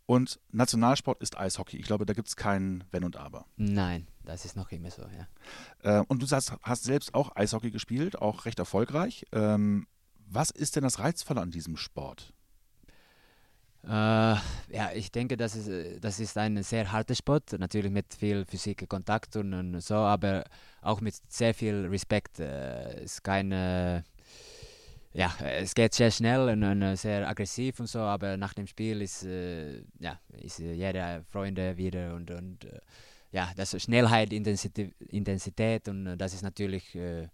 und 0.06 0.40
Nationalsport 0.52 1.22
ist 1.22 1.38
Eishockey. 1.38 1.78
Ich 1.78 1.86
glaube, 1.86 2.06
da 2.06 2.14
gibt 2.14 2.28
es 2.28 2.36
kein 2.36 2.84
Wenn 2.92 3.04
und 3.04 3.16
Aber. 3.18 3.46
Nein, 3.56 4.08
das 4.24 4.46
ist 4.46 4.56
noch 4.56 4.72
immer 4.72 4.92
so, 4.92 5.02
ja. 5.04 6.00
Äh, 6.00 6.04
und 6.08 6.22
du 6.22 6.26
sagst, 6.26 6.54
hast 6.62 6.84
selbst 6.84 7.14
auch 7.14 7.36
Eishockey 7.36 7.72
gespielt, 7.72 8.22
auch 8.22 8.46
recht 8.46 8.60
erfolgreich. 8.60 9.26
Ähm, 9.32 9.88
was 10.28 10.52
ist 10.52 10.76
denn 10.76 10.84
das 10.84 11.00
Reizvolle 11.00 11.42
an 11.42 11.52
diesem 11.52 11.78
Sport? 11.78 12.34
Äh, 13.84 13.88
ja, 13.90 14.92
ich 14.96 15.12
denke, 15.12 15.38
das 15.38 15.56
ist, 15.56 15.68
äh, 15.68 16.00
das 16.00 16.20
ist 16.20 16.38
ein 16.38 16.62
sehr 16.64 16.92
harter 16.92 17.14
Sport, 17.14 17.54
natürlich 17.60 17.92
mit 17.92 18.14
viel 18.14 18.44
Physik, 18.46 18.88
Kontakt 18.90 19.36
und, 19.36 19.54
und 19.54 19.80
so, 19.82 19.96
aber 19.96 20.44
auch 20.82 21.02
mit 21.02 21.16
sehr 21.30 21.54
viel 21.54 21.86
Respekt. 21.88 22.40
Äh, 22.40 23.04
es 23.04 23.14
ist 23.14 23.24
keine, 23.24 24.04
ja, 25.16 25.34
es 25.40 25.74
geht 25.74 25.94
sehr 25.94 26.12
schnell 26.12 26.50
und, 26.50 26.64
und 26.64 26.82
äh, 26.82 26.98
sehr 26.98 27.28
aggressiv 27.28 27.80
und 27.80 27.88
so, 27.88 28.00
aber 28.00 28.36
nach 28.36 28.54
dem 28.54 28.68
Spiel 28.68 29.02
ist, 29.02 29.24
äh, 29.24 29.82
ja, 30.00 30.20
ist 30.42 30.60
äh, 30.60 30.74
jeder 30.74 31.24
Freunde 31.24 31.78
wieder 31.78 32.14
und, 32.16 32.32
und 32.32 32.66
äh, 32.66 32.80
ja, 33.32 33.50
das 33.56 33.82
Schnellheit, 33.82 34.34
Intensität, 34.34 34.94
Intensität 35.00 35.88
und 35.88 36.06
äh, 36.06 36.18
das 36.18 36.34
ist 36.34 36.42
natürlich, 36.42 36.96
äh, 36.96 37.30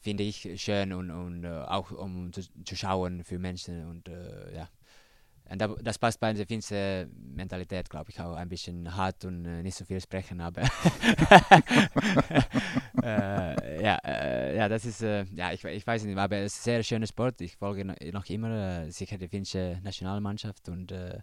finde 0.00 0.24
ich, 0.24 0.50
schön 0.60 0.92
und, 0.92 1.12
und 1.12 1.46
auch 1.46 1.92
um 1.92 2.32
zu, 2.32 2.42
zu 2.64 2.76
schauen 2.76 3.22
für 3.22 3.38
Menschen 3.38 3.86
und 3.86 4.08
ja. 4.54 4.68
Und 5.48 5.60
da, 5.60 5.68
das 5.80 5.98
passt 5.98 6.18
bei 6.18 6.32
der 6.32 6.44
finnischen 6.44 7.34
Mentalität, 7.34 7.88
glaube 7.88 8.10
ich, 8.10 8.20
auch 8.20 8.34
ein 8.34 8.48
bisschen 8.48 8.96
hart 8.96 9.24
und 9.24 9.42
nicht 9.62 9.76
so 9.76 9.84
viel 9.84 10.00
sprechen, 10.00 10.40
aber 10.40 10.62
ja, 13.86 13.98
äh, 14.04 14.56
ja, 14.56 14.68
das 14.68 14.84
ist, 14.84 15.00
äh, 15.02 15.24
ja, 15.36 15.52
ich, 15.52 15.62
ich 15.64 15.86
weiß 15.86 16.02
nicht, 16.02 16.18
aber 16.18 16.38
es 16.38 16.54
ist 16.54 16.62
ein 16.62 16.64
sehr 16.64 16.82
schöner 16.82 17.06
Sport. 17.06 17.40
Ich 17.40 17.56
folge 17.56 17.84
noch, 17.84 18.26
immer 18.26 18.50
äh, 18.50 18.90
sicher 18.90 19.16
die 19.16 19.28
finnische 19.28 19.78
Nationalmannschaft 19.84 20.68
und 20.68 20.90
äh, 20.90 21.20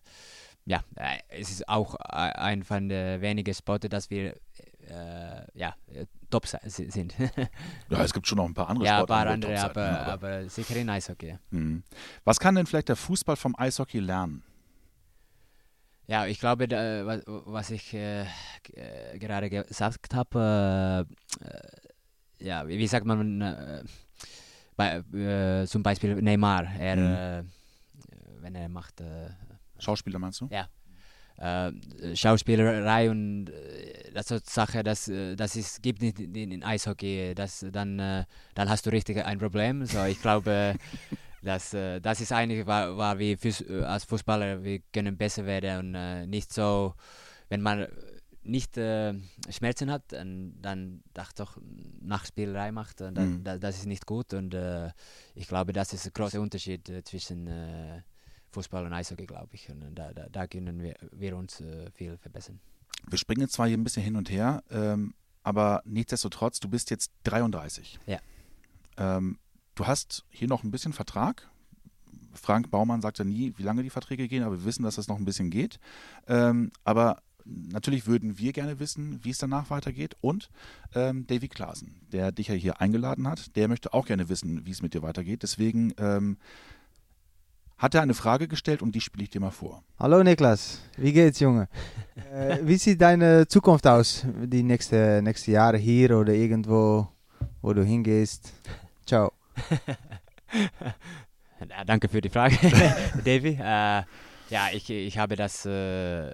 ja, 0.66 0.82
äh, 0.96 1.18
es 1.28 1.52
ist 1.52 1.68
auch 1.68 1.96
äh, 1.96 2.14
ein 2.16 2.64
von 2.64 2.88
den 2.88 3.20
wenigen 3.20 3.54
Sporten, 3.54 3.90
dass 3.90 4.10
wir 4.10 4.36
ja, 5.56 5.74
top 6.30 6.46
sind. 6.46 7.16
Ja, 7.90 8.04
es 8.04 8.14
gibt 8.14 8.28
schon 8.28 8.38
noch 8.38 8.46
ein 8.46 8.54
paar 8.54 8.70
andere 8.70 8.86
ja, 8.86 8.96
ein 8.96 9.00
Sportarten, 9.00 9.42
paar 9.42 9.50
andere, 9.50 9.64
aber, 9.64 9.92
ne? 9.92 10.00
aber 10.08 10.50
sicher 10.50 10.76
in 10.76 10.90
Eishockey. 10.90 11.30
Ja. 11.30 11.40
Mhm. 11.52 11.84
Was 12.26 12.38
kann 12.38 12.56
denn 12.56 12.66
vielleicht 12.66 12.90
der 12.90 12.98
Fußball 12.98 13.38
vom 13.38 13.56
Eishockey 13.58 14.00
lernen? 14.00 14.44
Ja, 16.06 16.26
ich 16.26 16.38
glaube, 16.38 16.68
da, 16.68 17.06
was, 17.06 17.22
was 17.26 17.72
ich 17.72 17.94
äh, 17.94 18.26
gerade 19.18 19.50
gesagt 19.50 20.14
habe, 20.14 21.08
äh, 21.40 21.93
ja, 22.44 22.68
wie, 22.68 22.78
sagt 22.88 23.06
man, 23.06 23.42
äh, 23.42 23.84
bei, 24.76 24.98
äh, 25.18 25.66
zum 25.68 25.84
Beispiel 25.84 26.16
Neymar, 26.22 26.66
er, 26.80 26.96
Mhm. 26.96 27.14
äh, 27.14 27.44
wenn 28.42 28.56
er 28.56 28.70
macht 28.70 29.02
äh, 29.02 29.30
Schauspieler 29.80 30.20
meinst 30.20 30.42
du? 30.42 30.48
äh, 31.38 32.16
Schauspielerei 32.16 33.10
und 33.10 33.50
äh, 33.50 34.12
das 34.14 34.30
ist 34.32 34.50
Sache, 34.50 34.84
das, 34.84 35.10
das 35.36 35.56
ist, 35.56 35.82
gibt 35.82 36.02
nicht 36.02 36.20
in, 36.20 36.52
in 36.52 36.64
Eishockey, 36.64 37.34
das, 37.36 37.66
dann, 37.72 37.98
dann 38.54 38.70
hast 38.70 38.86
du 38.86 38.92
richtig 38.92 39.24
ein 39.26 39.40
Problem. 39.40 39.86
So, 39.86 40.04
ich 40.06 40.22
glaube, 40.22 40.76
dass, 41.42 41.74
äh, 41.74 42.00
das 42.00 42.22
ist 42.22 42.32
eigentlich, 42.32 42.66
war, 42.66 42.96
war 42.98 43.18
wie 43.20 43.38
als 43.84 44.04
Fußballer, 44.06 44.64
wir 44.64 44.80
können 44.94 45.18
besser 45.18 45.46
werden 45.46 45.96
und 45.96 46.30
nicht 46.30 46.54
so, 46.54 46.94
wenn 47.50 47.62
man 47.62 47.88
nicht 48.44 48.78
äh, 48.78 49.14
Schmerzen 49.50 49.90
hat, 49.92 50.04
dann, 50.12 50.54
dann 50.62 51.04
dacht 51.14 51.40
doch 51.40 51.58
Nachspielerei 52.02 52.72
macht, 52.72 53.02
und 53.02 53.16
dann, 53.16 53.38
Mhm. 53.40 53.44
da, 53.44 53.58
das 53.58 53.78
ist 53.78 53.86
nicht 53.86 54.06
gut 54.06 54.34
und 54.34 54.54
äh, 54.54 54.92
ich 55.36 55.48
glaube, 55.48 55.74
das 55.74 55.94
ist 55.94 56.06
ein 56.06 56.12
großer 56.14 56.42
Unterschied 56.42 56.90
äh, 56.90 57.04
zwischen 57.04 57.48
äh, 57.48 58.02
Fußball 58.52 58.86
und 58.86 58.94
Eishockey, 58.94 59.26
glaube 59.26 59.50
ich. 59.54 59.70
Und 59.70 59.82
äh, 59.82 59.92
da, 59.94 60.14
da, 60.14 60.28
da 60.30 60.48
können 60.48 60.82
wir, 60.82 60.96
wir 61.12 61.36
uns 61.38 61.60
äh, 61.62 61.90
viel 61.92 62.18
verbessern. 62.18 62.60
Wir 63.08 63.18
springen 63.18 63.48
zwar 63.50 63.68
hier 63.68 63.78
ein 63.78 63.84
bisschen 63.84 64.04
hin 64.04 64.16
und 64.16 64.30
her, 64.30 64.64
ähm, 64.70 65.14
aber 65.44 65.82
nichtsdestotrotz, 65.86 66.60
du 66.60 66.70
bist 66.70 66.90
jetzt 66.90 67.12
33. 67.24 68.00
Ja. 68.06 68.20
Ähm, 68.98 69.40
du 69.76 69.88
hast 69.88 70.24
hier 70.30 70.48
noch 70.48 70.64
ein 70.64 70.72
bisschen 70.72 70.94
Vertrag. 70.94 71.50
Frank 72.34 72.72
Baumann 72.72 73.02
sagt 73.02 73.20
ja 73.20 73.26
nie, 73.26 73.54
wie 73.58 73.64
lange 73.64 73.84
die 73.84 73.90
Verträge 73.90 74.28
gehen, 74.28 74.44
aber 74.44 74.58
wir 74.60 74.66
wissen, 74.66 74.84
dass 74.84 74.96
das 74.96 75.08
noch 75.08 75.18
ein 75.18 75.26
bisschen 75.26 75.50
geht. 75.50 75.80
Ähm, 76.28 76.72
aber 76.84 77.22
natürlich 77.46 78.08
würden 78.08 78.38
wir 78.38 78.54
gerne 78.54 78.80
wissen, 78.80 79.20
wie 79.24 79.32
es 79.32 79.38
danach 79.38 79.70
weitergeht. 79.70 80.16
Und 80.22 80.50
ähm, 80.96 81.28
Davy 81.28 81.48
Klaasen, 81.48 81.96
der 82.12 82.32
dich 82.32 82.48
ja 82.48 82.56
hier 82.56 82.82
eingeladen 82.82 83.28
hat, 83.28 83.56
der 83.56 83.68
möchte 83.68 83.94
auch 83.94 84.06
gerne 84.06 84.30
wissen, 84.30 84.66
wie 84.66 84.72
es 84.72 84.82
mit 84.82 84.94
dir 84.94 85.02
weitergeht. 85.02 85.44
Deswegen 85.44 85.94
ähm, 85.98 86.38
hat 87.78 87.96
er 87.96 88.02
eine 88.02 88.14
Frage 88.14 88.48
gestellt 88.48 88.82
und 88.82 88.96
die 88.96 89.02
spiele 89.02 89.24
ich 89.24 89.30
dir 89.30 89.42
mal 89.42 89.52
vor. 89.52 89.84
Hallo 90.00 90.24
Niklas, 90.24 90.80
wie 90.98 91.12
geht's 91.12 91.40
Junge? 91.40 91.68
äh, 92.34 92.60
wie 92.62 92.78
sieht 92.78 93.02
deine 93.02 93.48
Zukunft 93.48 93.86
aus, 93.88 94.26
die 94.44 94.64
nächste, 94.64 95.22
nächste 95.22 95.52
Jahre 95.52 95.78
hier 95.78 96.18
oder 96.18 96.34
irgendwo, 96.34 97.08
wo 97.62 97.74
du 97.74 97.84
hingehst? 97.84 98.54
Ciao. 99.06 99.34
Danke 101.86 102.08
für 102.08 102.22
die 102.22 102.30
Frage, 102.30 102.56
Davy. 103.26 103.58
Äh, 103.60 104.04
ja, 104.50 104.68
ich, 104.72 104.90
ich 104.90 105.18
habe 105.18 105.36
das 105.36 105.66
äh, 105.66 106.32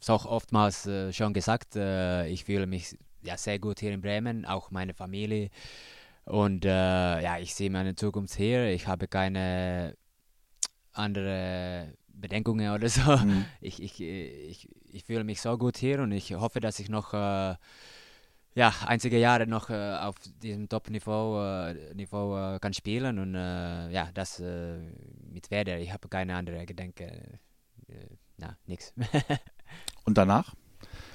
so 0.00 0.14
oftmals 0.14 0.86
äh, 0.86 1.12
schon 1.12 1.32
gesagt. 1.32 1.76
Äh, 1.76 2.28
ich 2.28 2.44
fühle 2.44 2.66
mich 2.66 2.96
ja, 3.22 3.36
sehr 3.36 3.58
gut 3.58 3.80
hier 3.80 3.92
in 3.92 4.00
Bremen, 4.00 4.44
auch 4.44 4.70
meine 4.70 4.94
Familie. 4.94 5.50
Und 6.24 6.64
äh, 6.64 7.22
ja, 7.22 7.38
ich 7.38 7.54
sehe 7.54 7.70
meine 7.70 7.94
Zukunft 7.94 8.34
hier. 8.34 8.70
Ich 8.70 8.86
habe 8.86 9.08
keine 9.08 9.96
andere 10.92 11.94
Bedenkungen 12.08 12.72
oder 12.72 12.88
so. 12.88 13.16
Mhm. 13.16 13.44
Ich, 13.60 13.82
ich, 13.82 14.00
ich, 14.00 14.68
ich 14.92 15.04
fühle 15.04 15.24
mich 15.24 15.40
so 15.40 15.56
gut 15.56 15.76
hier 15.78 16.00
und 16.00 16.12
ich 16.12 16.34
hoffe, 16.34 16.60
dass 16.60 16.78
ich 16.80 16.88
noch 16.88 17.14
äh, 17.14 17.54
ja, 18.54 18.74
einzige 18.86 19.18
Jahre 19.18 19.46
noch 19.46 19.70
äh, 19.70 19.96
auf 20.00 20.16
diesem 20.42 20.68
Top-Niveau 20.68 21.40
äh, 21.40 21.94
Niveau, 21.94 22.36
äh, 22.36 22.58
kann 22.58 22.74
spielen 22.74 23.18
und 23.18 23.34
äh, 23.34 23.90
ja, 23.90 24.10
das 24.14 24.40
mit 24.40 25.50
Werder, 25.50 25.78
ich 25.78 25.92
habe 25.92 26.08
keine 26.08 26.34
andere 26.34 26.66
Gedanken, 26.66 27.38
na, 28.36 28.56
nix. 28.66 28.92
und 30.04 30.18
danach? 30.18 30.54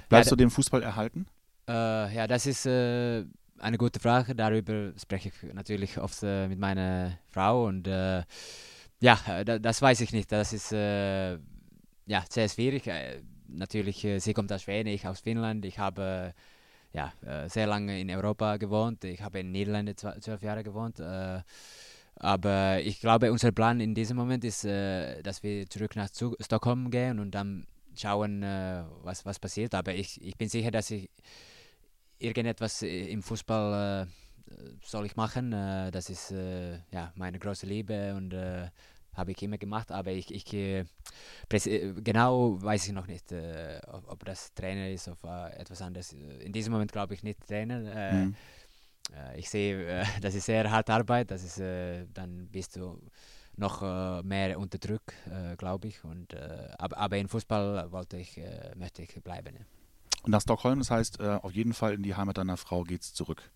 Bleibst 0.10 0.30
Ja, 0.30 0.32
du 0.32 0.36
dem 0.36 0.52
Fußball 0.52 0.84
erhalten? 0.84 1.28
ja, 1.68 2.28
das 2.28 2.46
ist 2.46 2.68
eine 2.68 3.78
gute 3.78 4.00
Frage, 4.00 4.36
darüber 4.36 4.92
spreche 4.98 5.30
ich 5.30 5.54
natürlich 5.54 5.98
oft 5.98 6.22
mit 6.24 6.60
meiner 6.60 7.18
Frau 7.30 7.66
und 7.68 7.88
ja, 7.88 8.26
da, 9.46 9.60
das 9.60 9.82
weiß 9.82 10.02
ich 10.02 10.12
nicht, 10.14 10.32
das 10.32 10.52
ist 10.54 10.72
ja, 10.72 11.40
sehr 12.30 12.50
schwierig. 12.50 12.90
natürlich, 13.48 14.06
sie 14.18 14.34
kommt 14.34 14.52
aus 14.52 14.64
Schweden, 14.64 14.90
ich 14.90 15.08
aus 15.08 15.22
Finnland, 15.22 15.64
ich 15.66 15.80
habe 15.80 16.34
ja, 16.94 17.12
äh, 17.26 17.50
sehr 17.50 17.68
lange 17.68 18.00
in 18.00 18.10
Europa 18.12 18.58
gewohnt. 18.58 19.04
Ich 19.04 19.22
habe 19.22 19.40
in 19.40 19.52
Niederlande 19.52 19.96
zwölf 19.96 20.42
Jahre 20.44 20.64
gewohnt. 20.64 21.00
Äh, 21.00 21.42
aber 22.16 22.80
ich 22.82 23.00
glaube, 23.00 23.32
unser 23.32 23.52
Plan 23.52 23.80
in 23.80 23.96
diesem 23.96 24.16
Moment 24.16 24.44
ist, 24.46 24.64
äh, 24.64 25.22
dass 25.24 25.42
wir 25.42 25.68
zurück 25.68 25.96
nach 25.96 26.10
Stockholm 26.40 26.92
gehen 26.92 27.20
und 27.20 27.32
dann 27.32 27.66
schauen, 27.96 28.44
äh, 28.44 28.84
was, 29.04 29.26
was 29.26 29.40
passiert. 29.40 29.76
Aber 29.76 29.94
ich, 29.94 30.22
ich 30.22 30.38
bin 30.38 30.50
sicher, 30.50 30.72
dass 30.72 30.92
ich 30.92 31.10
irgendetwas 32.20 32.82
im 32.82 33.22
Fußball 33.22 34.08
äh, 34.50 34.54
soll 34.84 35.06
ich 35.06 35.16
machen. 35.16 35.54
Äh, 35.54 35.92
das 35.92 36.10
ist 36.10 36.32
ja, 36.32 37.12
meine 37.16 37.40
große 37.40 37.66
Liebe 37.66 38.14
und 38.16 38.34
habe 39.14 39.32
ich 39.32 39.42
immer 39.44 39.58
gemacht, 39.58 39.92
aber 39.92 40.12
ich, 40.12 40.34
ich 40.34 40.52
äh, 40.54 40.86
genau 42.04 42.62
weiß 42.62 42.88
ich 42.88 42.94
noch 42.94 43.08
nicht, 43.08 43.32
äh, 43.32 43.80
ob, 43.88 44.12
ob, 44.12 44.26
das 44.26 44.54
Trainer 44.54 44.90
ist 44.90 45.08
oder 45.08 45.52
äh, 45.52 45.62
etwas 45.62 45.82
anderes. 45.82 46.14
In 46.14 46.52
diesem 46.52 46.74
Moment 46.74 46.92
glaube 46.92 47.14
ich 47.14 47.24
nicht 47.24 47.46
Trainer. 47.48 48.12
Mhm. 48.12 48.36
ich 49.38 49.50
sehe, 49.50 50.04
das 50.22 50.36
ist 50.36 50.46
sehr 50.46 50.70
harte 50.70 50.94
Arbeit, 50.94 51.32
das 51.32 51.44
ist, 51.44 51.60
dann 52.14 52.48
bist 52.52 52.76
du 52.76 53.00
noch 53.58 54.24
mehr 54.24 54.60
unter 54.60 54.78
Druck, 54.78 55.14
glaube 55.58 55.88
ich. 55.88 56.04
Und, 56.04 56.36
aber, 56.78 56.98
aber 56.98 57.18
in 57.18 57.28
Fußball 57.28 57.92
wollte 57.92 58.18
ich, 58.18 58.40
möchte 58.76 59.02
ich 59.04 59.14
bleiben. 59.24 59.56
Ja. 59.56 59.66
Und 60.24 60.32
nach 60.32 60.42
Stockholm, 60.42 60.80
das 60.80 60.90
heißt, 60.90 61.22
auf 61.22 61.52
jeden 61.52 61.74
Fall 61.74 61.94
in 61.94 62.04
die 62.04 62.16
Heimat 62.16 62.38
deiner 62.38 62.58
Frau 62.58 62.84
geht 62.84 63.02
es 63.02 63.14
zurück. 63.14 63.52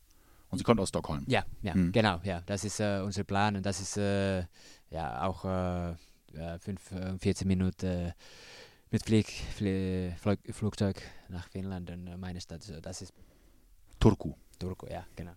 Und 0.49 0.59
sie 0.59 0.63
kommt 0.63 0.79
aus 0.79 0.89
Stockholm. 0.89 1.25
Ja, 1.27 1.45
ja, 1.61 1.73
hm. 1.73 1.91
genau, 1.91 2.19
ja. 2.23 2.41
Das 2.45 2.63
ist 2.63 2.79
äh, 2.79 3.01
unser 3.03 3.23
Plan 3.23 3.55
und 3.55 3.65
das 3.65 3.81
ist 3.81 3.97
äh, 3.97 4.45
ja 4.89 5.23
auch 5.23 5.43
äh, 5.43 5.95
5, 6.59 7.19
14 7.19 7.47
Minuten 7.47 8.13
mit 8.89 9.03
Flieg, 9.03 9.27
Flie, 9.27 10.15
Flug, 10.17 10.39
Flugzeug 10.51 11.01
nach 11.27 11.49
Finnland 11.49 11.89
und 11.89 12.07
äh, 12.07 12.17
meine 12.17 12.39
Stadt. 12.39 12.61
Das 12.81 13.01
ist 13.01 13.13
Turku. 13.99 14.33
Turku, 14.57 14.87
ja, 14.87 15.05
genau. 15.15 15.33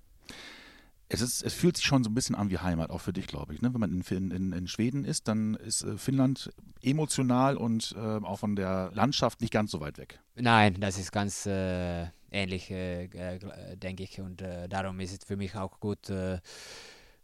Es, 1.13 1.21
ist, 1.21 1.43
es 1.43 1.55
fühlt 1.55 1.77
sich 1.77 1.85
schon 1.85 2.05
so 2.05 2.11
ein 2.11 2.15
bisschen 2.15 2.37
an 2.37 2.51
wie 2.51 2.59
Heimat, 2.59 2.91
auch 2.91 3.01
für 3.01 3.13
dich, 3.13 3.27
glaube 3.27 3.53
ich. 3.53 3.61
Ne? 3.61 3.75
Wenn 3.75 3.81
man 3.81 3.91
in, 3.93 4.31
in, 4.31 4.53
in, 4.53 4.69
Schweden 4.69 5.05
ist, 5.05 5.27
dann 5.27 5.55
ist 5.57 5.83
äh, 5.83 5.99
Finnland 5.99 6.53
emotional 6.83 7.57
und 7.57 7.97
äh, 7.97 7.99
auch 7.99 8.39
von 8.39 8.55
der 8.55 8.93
Landschaft 8.95 9.41
nicht 9.41 9.53
ganz 9.53 9.73
so 9.73 9.81
weit 9.81 9.99
weg. 9.99 10.21
Nein, 10.37 10.77
das 10.79 10.99
ist 10.99 11.11
ganz 11.11 11.47
äh, 11.47 12.07
ähnlich, 12.31 12.71
äh, 12.71 13.07
äh, 13.07 13.77
denke 13.77 14.05
ich. 14.05 14.21
Und 14.21 14.41
äh, 14.41 14.69
darum 14.69 15.01
ist 15.01 15.11
es 15.11 15.27
für 15.27 15.37
mich 15.37 15.57
auch 15.57 15.81
gut 15.81 16.13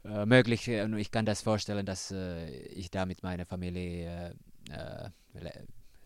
möglich. 0.02 0.68
Und 0.68 0.98
ich 0.98 1.10
kann 1.12 1.24
das 1.24 1.42
vorstellen, 1.42 1.86
dass 1.86 2.12
ich 2.12 2.90
da 2.90 3.06
mit 3.06 3.22
meiner 3.22 3.46
Familie 3.46 4.34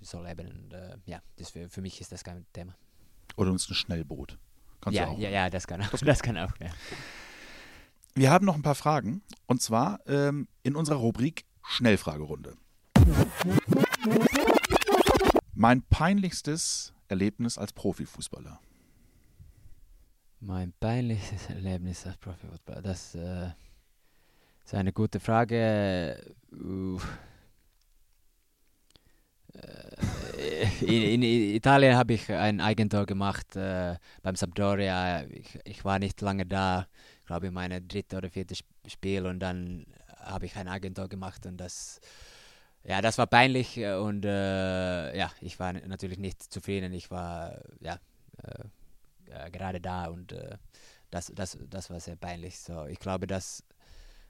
so 0.00 0.22
leben. 0.22 0.48
Und, 0.48 0.74
ja, 1.06 1.20
das 1.36 1.50
für, 1.50 1.68
für 1.68 1.80
mich 1.82 2.00
ist 2.00 2.12
das 2.12 2.24
kein 2.24 2.46
Thema. 2.52 2.74
Oder 3.36 3.50
uns 3.50 3.68
ein 3.68 3.74
Schnellboot. 3.74 4.38
Kannst 4.80 4.98
ja, 4.98 5.12
ja, 5.18 5.28
ja, 5.28 5.50
das 5.50 5.66
kann 5.66 5.82
auch. 5.82 5.90
Das, 5.90 6.00
das 6.06 6.22
kann 6.22 6.38
auch 6.38 6.52
ja. 6.60 6.70
Wir 8.14 8.30
haben 8.30 8.44
noch 8.44 8.54
ein 8.54 8.62
paar 8.62 8.74
Fragen. 8.74 9.22
Und 9.46 9.62
zwar 9.62 10.00
ähm, 10.06 10.48
in 10.62 10.76
unserer 10.76 10.96
Rubrik 10.96 11.44
Schnellfragerunde. 11.62 12.56
Mein 15.54 15.82
peinlichstes 15.82 16.92
Erlebnis 17.08 17.58
als 17.58 17.72
Profifußballer. 17.72 18.60
Mein 20.40 20.72
peinlichstes 20.80 21.46
Erlebnis 21.50 22.06
als 22.06 22.16
Profifußballer, 22.16 22.82
das 22.82 23.14
äh, 23.14 23.50
ist 24.64 24.74
eine 24.74 24.92
gute 24.92 25.20
Frage. 25.20 26.34
Uh. 26.52 26.98
In, 30.80 31.22
in, 31.22 31.22
Italien 31.22 31.96
habe 31.96 32.14
ich 32.14 32.30
ein 32.30 32.60
Eigentor 32.60 33.04
gemacht 33.04 33.56
äh, 33.56 33.96
beim 34.22 34.36
Sampdoria. 34.36 35.24
Ich, 35.24 35.58
ich, 35.64 35.84
war 35.84 35.98
nicht 35.98 36.20
lange 36.20 36.46
da, 36.46 36.86
glaube 37.30 37.46
ich, 37.46 37.52
mein 37.52 37.70
drittes 37.86 38.16
oder 38.18 38.28
viertes 38.28 38.64
Spiel 38.88 39.24
und 39.24 39.38
dann 39.38 39.86
habe 40.16 40.46
ich 40.46 40.56
ein 40.56 40.66
Eigentor 40.66 41.08
gemacht 41.08 41.46
und 41.46 41.58
das, 41.58 42.00
ja, 42.82 43.00
das 43.00 43.18
war 43.18 43.28
peinlich 43.28 43.78
und 43.78 44.24
äh, 44.24 45.16
ja, 45.16 45.30
ich 45.40 45.60
war 45.60 45.72
natürlich 45.72 46.18
nicht 46.18 46.42
zufrieden. 46.42 46.92
Ich 46.92 47.08
war 47.12 47.60
ja 47.78 48.00
äh, 48.42 49.46
äh, 49.46 49.50
gerade 49.52 49.80
da 49.80 50.06
und 50.06 50.32
äh, 50.32 50.56
das, 51.12 51.30
das, 51.32 51.56
das 51.68 51.88
war 51.88 52.00
sehr 52.00 52.16
peinlich. 52.16 52.58
So, 52.58 52.86
ich 52.86 52.98
glaube, 52.98 53.28
das, 53.28 53.62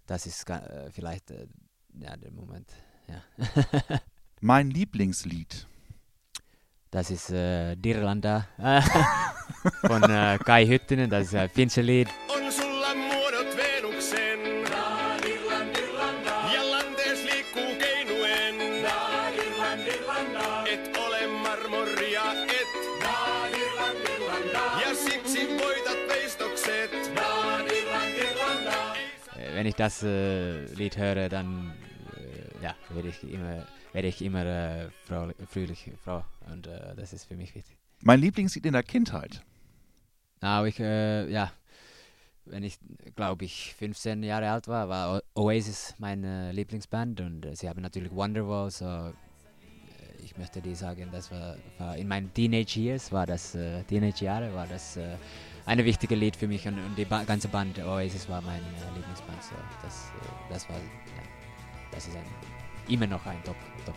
das 0.05 0.27
ist 0.27 0.51
äh, 0.51 0.91
vielleicht 0.91 1.31
äh, 1.31 1.47
ja, 1.99 2.15
der 2.19 2.33
Moment. 2.33 2.69
Ja. 3.09 3.23
mein 4.43 4.71
Lieblingslied. 4.71 5.67
Das 6.91 7.11
ist 7.11 7.31
äh, 7.31 7.77
Dirlanda 7.77 8.47
von 9.81 10.03
äh, 10.03 10.39
Kai 10.45 10.67
Hüttinen, 10.67 11.09
das 11.09 11.29
ist 11.29 11.35
ein 11.35 11.49
finnisches 11.49 11.87
Lied. 11.87 12.09
Wenn 29.61 29.67
ich 29.67 29.75
das 29.75 30.03
äh, 30.03 30.65
Lied 30.73 30.97
höre, 30.97 31.29
dann 31.29 31.75
äh, 32.17 32.65
ja, 32.65 32.75
werde 32.89 33.09
ich 33.09 33.23
immer, 33.31 33.67
werde 33.93 34.09
ich 34.09 34.23
immer 34.23 34.47
äh, 34.47 34.89
froh, 35.05 35.31
fröhlich, 35.49 35.91
froh. 36.03 36.25
Und 36.51 36.67
äh, 36.67 36.97
das 36.97 37.13
ist 37.13 37.25
für 37.25 37.37
mich 37.37 37.55
wichtig. 37.55 37.77
Mein 38.01 38.21
Lieblingslied 38.21 38.65
in 38.65 38.73
der 38.73 38.83
Kindheit? 38.83 39.45
Aber 40.41 40.67
ich, 40.67 40.81
äh, 40.81 41.31
ja, 41.31 41.53
wenn 42.47 42.63
ich, 42.63 42.79
glaube 43.17 43.45
ich, 43.45 43.75
15 43.75 44.23
Jahre 44.23 44.51
alt 44.51 44.67
war, 44.67 44.89
war 44.89 45.23
Oasis 45.35 45.95
meine 45.99 46.53
Lieblingsband 46.53 47.21
und 47.21 47.45
äh, 47.45 47.55
sie 47.55 47.69
haben 47.69 47.83
natürlich 47.83 48.13
Wonderwall, 48.13 48.71
so 48.71 49.13
ich 50.25 50.39
möchte 50.39 50.63
dir 50.63 50.75
sagen, 50.75 51.11
das 51.13 51.31
war, 51.31 51.57
war 51.77 51.99
in 51.99 52.09
meinen 52.09 52.33
Teenage 52.33 52.81
Years, 52.81 53.13
war 53.13 53.27
das, 53.27 53.53
Teenage 53.89 54.25
Jahre, 54.25 54.55
war 54.55 54.67
das 54.67 54.99
ein 55.67 55.85
wichtiges 55.85 56.19
Lied 56.19 56.37
für 56.37 56.49
mich 56.49 56.67
und, 56.67 56.79
und 56.79 56.97
die 56.97 57.05
ba 57.05 57.25
ganze 57.25 57.49
Band 57.49 57.79
Oasis 57.79 58.29
war 58.29 58.41
mein 58.43 58.61
äh, 58.61 58.97
Lieblingsband. 58.97 59.43
So, 59.43 59.55
das, 59.83 59.95
äh, 59.95 60.53
das 60.53 60.69
war, 60.69 60.77
ja, 60.77 61.23
das 61.93 62.07
ist 62.09 62.17
ein, 62.17 62.25
immer 62.89 63.07
noch 63.07 63.25
ein 63.27 63.43
Top-Lied. 63.45 63.87
Top 63.87 63.97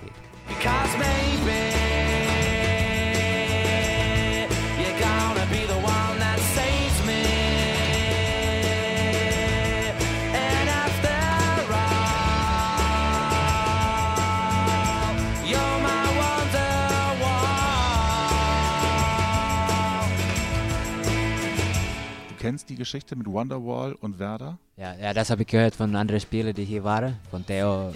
kennst 22.53 22.69
die 22.69 22.75
Geschichte 22.75 23.15
mit 23.15 23.25
Wonderwall 23.25 23.93
und 23.93 24.19
Werder? 24.19 24.59
Ja, 24.77 24.93
ja 24.93 25.11
das 25.11 25.31
habe 25.31 25.41
ich 25.41 25.47
gehört 25.47 25.73
von 25.73 25.95
anderen 25.95 26.21
Spielern, 26.21 26.53
die 26.53 26.63
hier 26.63 26.83
waren. 26.83 27.17
Von 27.31 27.43
Theo 27.43 27.89
äh, 27.89 27.93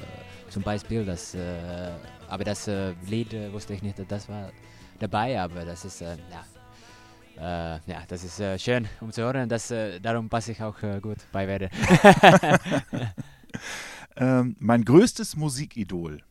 zum 0.50 0.64
Beispiel. 0.64 1.06
Das, 1.06 1.36
äh, 1.36 1.92
aber 2.28 2.44
das 2.44 2.68
äh, 2.68 2.96
Lied 3.08 3.36
äh, 3.36 3.54
wusste 3.54 3.76
ich 3.76 3.84
nicht, 3.84 4.00
das 4.08 4.28
war 4.28 4.52
dabei. 4.98 5.40
Aber 5.40 5.64
das 5.64 5.86
ist, 5.86 6.02
äh, 6.02 6.18
ja, 7.36 7.80
ja, 7.86 8.02
das 8.08 8.24
ist 8.24 8.64
schön, 8.64 8.88
um 9.00 9.12
zu 9.12 9.22
hören. 9.22 9.48
Das, 9.48 9.72
darum 10.02 10.28
passe 10.28 10.54
ich 10.54 10.64
auch 10.64 10.80
gut 11.04 11.18
bei 11.32 11.48
Werder. 11.48 11.70
ähm, 14.18 14.56
mein 14.58 14.84
größtes 14.84 15.36
Musikidol. 15.36 16.24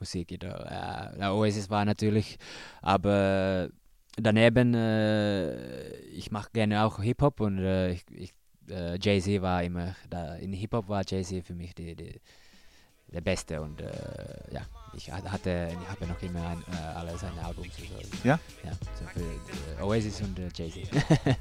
Musikidol, 0.00 0.66
ja, 0.68 1.32
Oasis 1.32 1.70
war 1.70 1.84
natürlich, 1.84 2.36
aber 2.80 3.70
daneben, 4.16 4.74
äh, 4.74 5.96
ich 6.06 6.30
mache 6.30 6.50
gerne 6.52 6.84
auch 6.84 7.00
Hip-Hop 7.02 7.40
und 7.40 7.58
äh, 7.58 7.92
ich, 7.92 8.04
ich, 8.10 8.32
äh, 8.68 8.98
Jay-Z 8.98 9.42
war 9.42 9.62
immer 9.62 9.96
da. 10.10 10.34
In 10.36 10.52
Hip-Hop 10.52 10.88
war 10.88 11.02
Jay-Z 11.06 11.44
für 11.44 11.54
mich 11.54 11.74
die, 11.74 11.94
die, 11.96 12.20
der 13.12 13.20
Beste 13.20 13.60
und 13.60 13.80
äh, 13.80 13.90
ja, 14.52 14.62
ich 14.94 15.10
hatte, 15.10 15.68
ich 15.70 15.88
habe 15.88 16.06
noch 16.06 16.22
immer 16.22 16.48
ein, 16.48 16.64
äh, 16.72 16.98
alle 16.98 17.16
seine 17.16 17.44
Albums. 17.44 17.68
So. 17.76 18.28
Ja? 18.28 18.38
Ja, 18.64 18.72
so 18.98 19.04
für 19.12 19.20
äh, 19.20 19.82
Oasis 19.82 20.20
und 20.20 20.38
äh, 20.38 20.48
Jay-Z. 20.54 20.90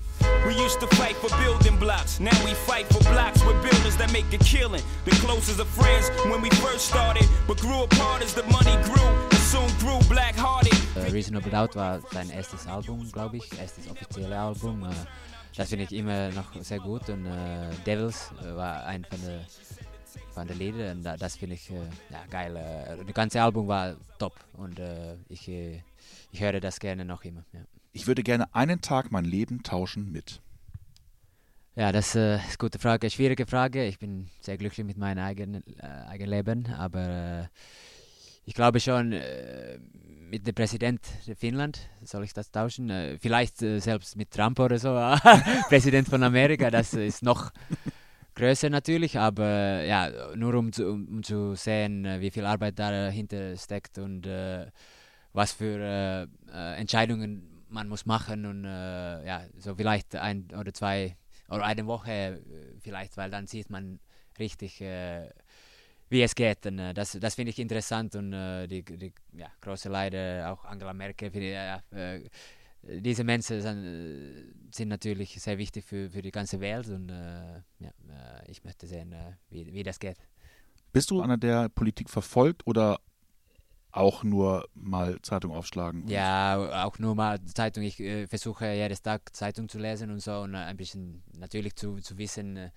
We 0.45 0.53
used 0.55 0.79
to 0.79 0.87
fight 0.95 1.15
for 1.15 1.29
building 1.37 1.77
blocks. 1.77 2.19
Now 2.19 2.31
we 2.45 2.53
fight 2.55 2.87
for 2.91 3.03
blocks 3.11 3.43
with 3.45 3.61
builders 3.61 3.95
that 3.97 4.11
make 4.11 4.25
a 4.33 4.37
killing. 4.43 4.83
The 5.05 5.11
closest 5.11 5.59
of 5.59 5.67
friends 5.67 6.09
when 6.29 6.41
we 6.41 6.49
first 6.49 6.87
started, 6.87 7.27
but 7.47 7.59
grew 7.59 7.83
apart 7.83 8.21
as 8.21 8.33
the 8.33 8.43
money 8.43 8.75
grew 8.83 9.07
and 9.07 9.41
soon 9.51 9.69
grew 9.79 9.99
black 10.09 10.35
hearted. 10.35 10.73
Äh, 10.95 11.11
Reasonable 11.11 11.51
Doubt 11.51 11.75
war 11.75 11.99
sein 12.11 12.29
erstes 12.29 12.67
Album, 12.67 13.09
glaube 13.11 13.37
ich, 13.37 13.59
erstes 13.59 13.89
offizielle 13.89 14.37
Album. 14.37 14.83
Äh, 14.83 14.93
das 15.55 15.69
finde 15.69 15.83
ich 15.83 15.91
immer 15.91 16.29
noch 16.29 16.53
sehr 16.61 16.79
gut 16.79 17.09
und 17.09 17.27
Devils 17.85 18.31
war 18.55 18.85
ein 18.85 19.03
von 19.03 19.19
der 19.21 19.41
von 20.33 20.47
der 20.47 20.55
Lieder 20.55 20.91
und 20.91 21.03
da, 21.03 21.17
das 21.17 21.35
finde 21.37 21.55
ich 21.55 21.69
äh, 21.69 21.75
ja, 22.09 22.25
geil. 22.29 22.55
Äh, 22.55 23.03
das 23.05 23.13
ganze 23.13 23.41
Album 23.41 23.67
war 23.67 23.95
top 24.19 24.33
und 24.53 24.79
äh, 24.79 25.15
ich, 25.29 25.47
äh, 25.47 25.81
ich 26.31 26.41
höre 26.41 26.59
das 26.59 26.79
gerne 26.79 27.05
noch 27.05 27.23
immer. 27.23 27.43
Ja, 27.53 27.61
Ich 27.93 28.07
würde 28.07 28.23
gerne 28.23 28.53
einen 28.53 28.81
Tag 28.81 29.11
mein 29.11 29.25
Leben 29.25 29.63
tauschen 29.63 30.11
mit. 30.11 30.41
ja 31.75 31.91
das 31.91 32.15
äh, 32.15 32.35
ist 32.35 32.43
eine 32.43 32.57
gute 32.57 32.79
Frage, 32.79 33.09
schwierige 33.09 33.45
Frage. 33.45 33.85
Ich 33.85 33.99
bin 33.99 34.29
sehr 34.39 34.57
glücklich 34.57 34.85
mit 34.85 34.97
meinem 34.97 35.23
eigenen, 35.23 35.63
eigenen 35.79 36.29
Leben, 36.29 36.65
aber 36.73 37.49
ich 38.45 38.53
glaube 38.53 38.79
schon, 38.79 39.09
mit 40.29 40.47
dem 40.47 40.55
Präsident 40.55 41.01
der 41.27 41.35
Finnland 41.35 41.79
soll 42.03 42.23
ich 42.23 42.33
das 42.33 42.51
tauschen. 42.51 43.17
Vielleicht 43.21 43.57
selbst 43.57 44.15
mit 44.15 44.31
Trump 44.31 44.59
oder 44.59 44.79
so, 44.79 44.89
Präsident 45.69 46.07
von 46.07 46.23
Amerika, 46.23 46.71
das 46.71 46.93
ist 46.93 47.21
noch 47.21 47.51
größer 48.41 48.71
natürlich, 48.71 49.19
aber 49.19 49.83
ja, 49.83 50.35
nur 50.35 50.55
um 50.55 50.73
zu, 50.73 50.89
um, 50.89 51.07
um 51.07 51.23
zu 51.23 51.53
sehen, 51.55 52.05
äh, 52.05 52.19
wie 52.21 52.31
viel 52.31 52.45
Arbeit 52.45 52.79
dahinter 52.79 53.55
steckt 53.55 53.99
und 53.99 54.25
äh, 54.25 54.65
was 55.31 55.51
für 55.53 55.77
äh, 55.77 56.23
äh, 56.51 56.75
Entscheidungen 56.77 57.63
man 57.69 57.87
muss 57.87 58.07
machen 58.07 58.45
und 58.47 58.65
äh, 58.65 59.25
ja, 59.25 59.43
so 59.59 59.75
vielleicht 59.75 60.15
ein 60.15 60.47
oder 60.57 60.73
zwei 60.73 61.15
oder 61.49 61.65
eine 61.65 61.85
Woche 61.85 62.11
äh, 62.11 62.41
vielleicht, 62.81 63.15
weil 63.15 63.29
dann 63.29 63.45
sieht 63.45 63.69
man 63.69 63.99
richtig, 64.39 64.79
wie 66.09 66.21
es 66.23 66.33
geht. 66.33 66.65
Und, 66.65 66.77
das 66.95 67.11
das 67.21 67.35
finde 67.35 67.51
ich 67.51 67.59
interessant 67.59 68.15
und 68.15 68.31
die, 68.31 68.83
die 68.83 69.13
ja, 69.33 69.51
große 69.61 69.89
Leute, 69.89 70.45
auch 70.47 70.65
Angela 70.65 70.93
Merkel, 70.93 71.29
ja, 71.43 71.83
äh, 71.91 72.21
diese 72.83 73.23
Menschen 73.23 73.61
sind, 73.61 73.83
äh, 73.85 74.53
sind 74.73 74.89
natürlich 74.89 75.41
sehr 75.41 75.57
wichtig 75.57 75.85
für, 75.85 76.09
für 76.09 76.21
die 76.21 76.31
ganze 76.31 76.59
Welt 76.59 76.87
und 76.89 77.09
äh, 77.09 77.55
ja, 77.79 77.89
äh, 78.09 78.51
ich 78.51 78.63
möchte 78.63 78.87
sehen, 78.87 79.11
äh, 79.11 79.33
wie, 79.49 79.71
wie 79.73 79.83
das 79.83 79.99
geht. 79.99 80.17
Bist 80.93 81.11
du 81.11 81.21
einer, 81.21 81.37
der 81.37 81.69
Politik 81.69 82.09
verfolgt 82.09 82.65
oder 82.67 82.99
auch 83.91 84.23
nur 84.23 84.67
mal 84.73 85.19
Zeitung 85.21 85.51
aufschlagen? 85.51 86.07
Ja, 86.07 86.85
auch 86.85 86.97
nur 86.99 87.13
mal 87.15 87.41
Zeitung. 87.45 87.83
Ich 87.83 87.99
äh, 87.99 88.25
versuche 88.27 88.71
jedes 88.73 89.01
Tag 89.01 89.35
Zeitung 89.35 89.67
zu 89.69 89.79
lesen 89.79 90.09
und 90.11 90.19
so 90.21 90.39
und 90.39 90.53
äh, 90.53 90.57
ein 90.57 90.77
bisschen 90.77 91.21
natürlich 91.37 91.75
zu, 91.75 91.97
zu 91.99 92.17
wissen, 92.17 92.57
äh, 92.57 92.71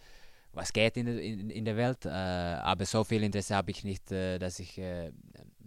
was 0.53 0.73
geht 0.73 0.97
in, 0.97 1.07
der- 1.07 1.21
in, 1.21 1.51
in 1.51 1.65
der 1.65 1.77
Welt. 1.77 2.05
Äh, 2.05 2.09
aber 2.11 2.85
so 2.85 3.05
viel 3.05 3.23
Interesse 3.23 3.55
habe 3.57 3.71
ich 3.71 3.85
nicht, 3.85 4.11
äh, 4.13 4.39
dass 4.39 4.59
ich 4.59 4.77
äh, 4.79 5.13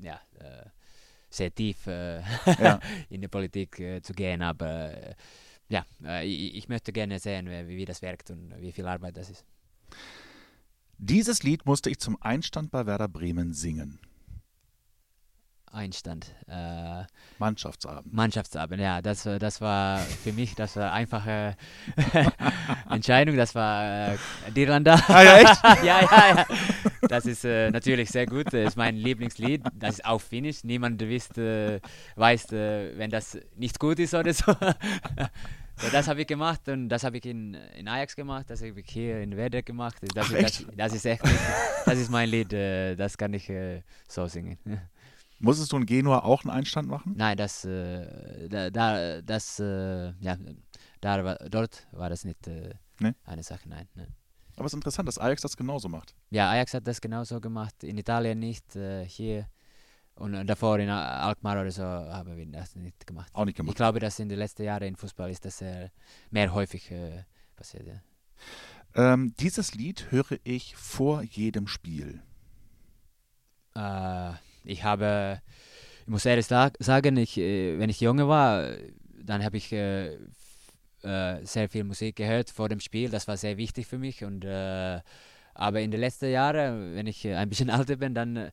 ja, 0.02 0.20
äh, 0.40 0.66
sehr 1.38 1.54
tief 1.54 1.88
äh, 1.88 2.22
Ja. 2.60 2.80
in 3.10 3.22
die 3.22 3.28
Politik 3.28 3.80
äh, 3.80 4.02
zu 4.02 4.14
gehen. 4.14 4.42
Aber 4.42 4.92
äh, 4.92 5.16
ja, 5.70 5.86
äh, 6.04 6.28
ich, 6.28 6.56
ich 6.56 6.70
möchte 6.70 6.92
gerne 6.92 7.20
sehen, 7.20 7.48
wie, 7.50 7.78
wie 7.78 7.86
das 7.86 8.02
wirkt 8.02 8.32
und 8.32 8.54
wie 8.60 8.72
viel 8.72 8.88
Arbeit 8.88 9.18
das 9.18 9.30
ist. 9.30 9.46
Dieses 10.98 11.44
Lied 11.44 11.66
musste 11.66 11.90
ich 11.90 12.00
zum 12.00 12.18
Einstand 12.22 12.72
bei 12.72 12.86
Werder 12.86 13.08
Bremen 13.08 13.54
singen. 13.54 14.00
Einstand. 15.78 16.34
Äh, 16.48 17.04
Mannschaftsabend. 17.38 18.12
Mannschaftsabend, 18.12 18.82
ja, 18.82 19.02
das, 19.02 19.26
war- 19.28 19.38
das 19.40 19.62
war 19.62 20.00
für 20.00 20.34
mich, 20.34 20.56
das 20.56 20.76
war 20.76 20.92
einfache 20.92 21.56
Entscheidung, 22.90 23.38
das 23.38 23.54
war 23.56 24.14
äh, 24.14 24.18
Dirlanda. 24.56 24.96
Ah, 25.08 25.22
ja, 25.24 25.38
echt? 25.38 25.64
ja, 25.84 26.02
ja, 26.02 26.36
ja. 26.38 26.46
Das 27.08 27.26
ist 27.26 27.46
äh, 27.46 27.70
natürlich 27.72 28.10
sehr 28.10 28.26
gut, 28.26 28.48
das 28.48 28.70
ist 28.70 28.76
mein 28.76 28.96
Lieblingslied, 28.96 29.62
das 29.74 29.96
ist 29.96 30.06
auch 30.06 30.20
Finnisch, 30.22 30.64
niemand 30.64 31.00
wisst, 31.02 31.38
äh, 31.38 31.80
weiß, 32.16 32.52
äh, 32.54 32.98
wenn 32.98 33.10
das 33.12 33.38
nicht 33.56 33.80
gut 33.80 34.00
ist 34.00 34.14
oder 34.14 34.34
so. 34.34 34.52
so 35.78 35.90
das 35.92 36.08
habe 36.08 36.22
ich 36.22 36.28
gemacht 36.28 36.68
und 36.70 36.90
das 36.90 37.04
habe 37.04 37.18
ich 37.18 37.26
in, 37.26 37.54
in 37.78 37.88
Ajax 37.88 38.16
gemacht, 38.16 38.46
das 38.50 38.62
habe 38.62 38.80
ich 38.80 38.90
hier 38.90 39.22
in 39.22 39.38
Werder 39.38 39.62
gemacht. 39.62 39.98
Das, 40.16 40.28
Ach, 40.28 40.32
ist- 40.32 40.44
echt? 40.44 40.68
das, 40.70 40.76
das 40.76 40.94
ist 40.94 41.06
echt, 41.06 41.24
das 41.86 41.98
ist 42.00 42.10
mein 42.10 42.30
Lied, 42.30 42.52
äh, 42.54 42.96
das 42.96 43.18
kann 43.18 43.34
ich 43.34 43.48
äh, 43.50 43.84
so 44.08 44.26
singen. 44.28 44.58
Musstest 45.40 45.72
du 45.72 45.78
in 45.78 45.86
Genua 45.86 46.20
auch 46.20 46.44
einen 46.44 46.52
Einstand 46.52 46.88
machen? 46.90 47.14
Nein, 47.16 47.38
das, 47.38 47.64
äh, 47.66 48.50
da, 48.50 48.70
da, 48.70 49.22
das, 49.22 49.60
äh, 49.60 50.12
ja, 50.20 50.36
da 51.02 51.24
war, 51.24 51.36
dort 51.50 51.88
war 51.92 52.10
das 52.10 52.26
nicht 52.26 52.48
äh, 52.48 52.74
Nee? 53.00 53.14
eine 53.26 53.44
Sache, 53.44 53.70
nein, 53.70 53.88
nein. 53.96 54.16
Aber 54.56 54.66
es 54.66 54.72
ist 54.74 54.78
interessant, 54.78 55.08
dass 55.08 55.20
Ajax 55.20 55.44
das 55.44 55.56
genauso 55.56 55.88
macht. 55.90 56.16
Ja, 56.32 56.50
Ajax 56.50 56.74
hat 56.74 56.88
das 56.88 57.00
genauso 57.00 57.40
gemacht, 57.40 57.84
in 57.84 57.98
Italien 58.00 58.40
nicht, 58.40 58.76
äh, 58.76 59.06
hier 59.06 59.48
und 60.16 60.34
äh, 60.34 60.44
davor 60.44 60.80
in 60.80 60.90
Al- 60.90 61.28
Alkmaar 61.30 61.62
oder 61.62 61.70
so 61.72 61.84
haben 61.84 62.36
wir 62.36 62.46
das 62.48 62.76
nicht 62.76 63.06
gemacht. 63.06 63.30
Auch 63.34 63.46
nicht 63.46 63.54
Ich 63.54 63.58
gemacht. 63.58 63.76
glaube, 63.78 64.00
dass 64.00 64.18
in 64.18 64.30
den 64.30 64.40
letzten 64.40 64.64
Jahren 64.64 64.84
in 64.84 64.96
Fußball 64.96 65.30
ist 65.30 65.46
das 65.46 65.62
äh, 65.62 65.90
mehr 66.32 66.52
häufig 66.54 66.92
passiert, 67.56 67.86
ja. 67.86 68.02
Ähm, 68.96 69.36
dieses 69.40 69.76
Lied 69.76 70.12
höre 70.12 70.38
ich 70.44 70.76
vor 70.76 71.22
jedem 71.22 71.68
Spiel. 71.68 72.24
Äh, 73.76 74.32
ich 74.68 74.84
habe, 74.84 75.42
ich 76.02 76.08
muss 76.08 76.26
ehrlich 76.26 76.46
sa- 76.48 76.72
sagen, 76.80 77.18
ich, 77.18 77.38
äh, 77.38 77.80
wenn 77.80 77.90
ich 77.90 78.02
junge 78.02 78.28
war, 78.28 78.70
dann 79.24 79.44
habe 79.44 79.58
ich 79.58 79.72
äh, 79.74 80.16
äh, 81.04 81.46
sehr 81.46 81.70
viel 81.70 81.84
Musik 81.84 82.16
gehört 82.18 82.50
vor 82.50 82.70
dem 82.70 82.80
Spiel. 82.80 83.10
Das 83.10 83.28
war 83.28 83.38
sehr 83.38 83.58
wichtig 83.58 83.88
für 83.88 83.98
mich. 83.98 84.24
Und, 84.24 84.46
äh, 84.46 85.00
aber 85.54 85.82
in 85.82 85.92
den 85.92 86.00
letzten 86.02 86.32
Jahren, 86.32 86.96
wenn 86.96 87.08
ich 87.08 87.26
äh, 87.26 87.36
ein 87.36 87.50
bisschen 87.50 87.70
älter 87.78 87.96
bin, 87.98 88.14
dann 88.14 88.52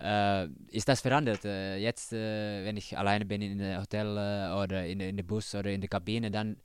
äh, 0.00 0.46
ist 0.70 0.88
das 0.88 1.00
verändert. 1.00 1.44
Jetzt, 1.44 2.12
wenn 2.12 2.76
ich 2.76 2.96
alleine 2.98 3.24
bin 3.24 3.42
in 3.42 3.60
einem 3.60 3.80
Hotel 3.82 4.08
oder 4.08 4.86
in, 4.86 5.00
in 5.00 5.16
dem 5.16 5.26
Bus 5.26 5.54
oder 5.54 5.70
in 5.70 5.80
der 5.80 5.88
Kabine, 5.90 6.30
dann, 6.30 6.56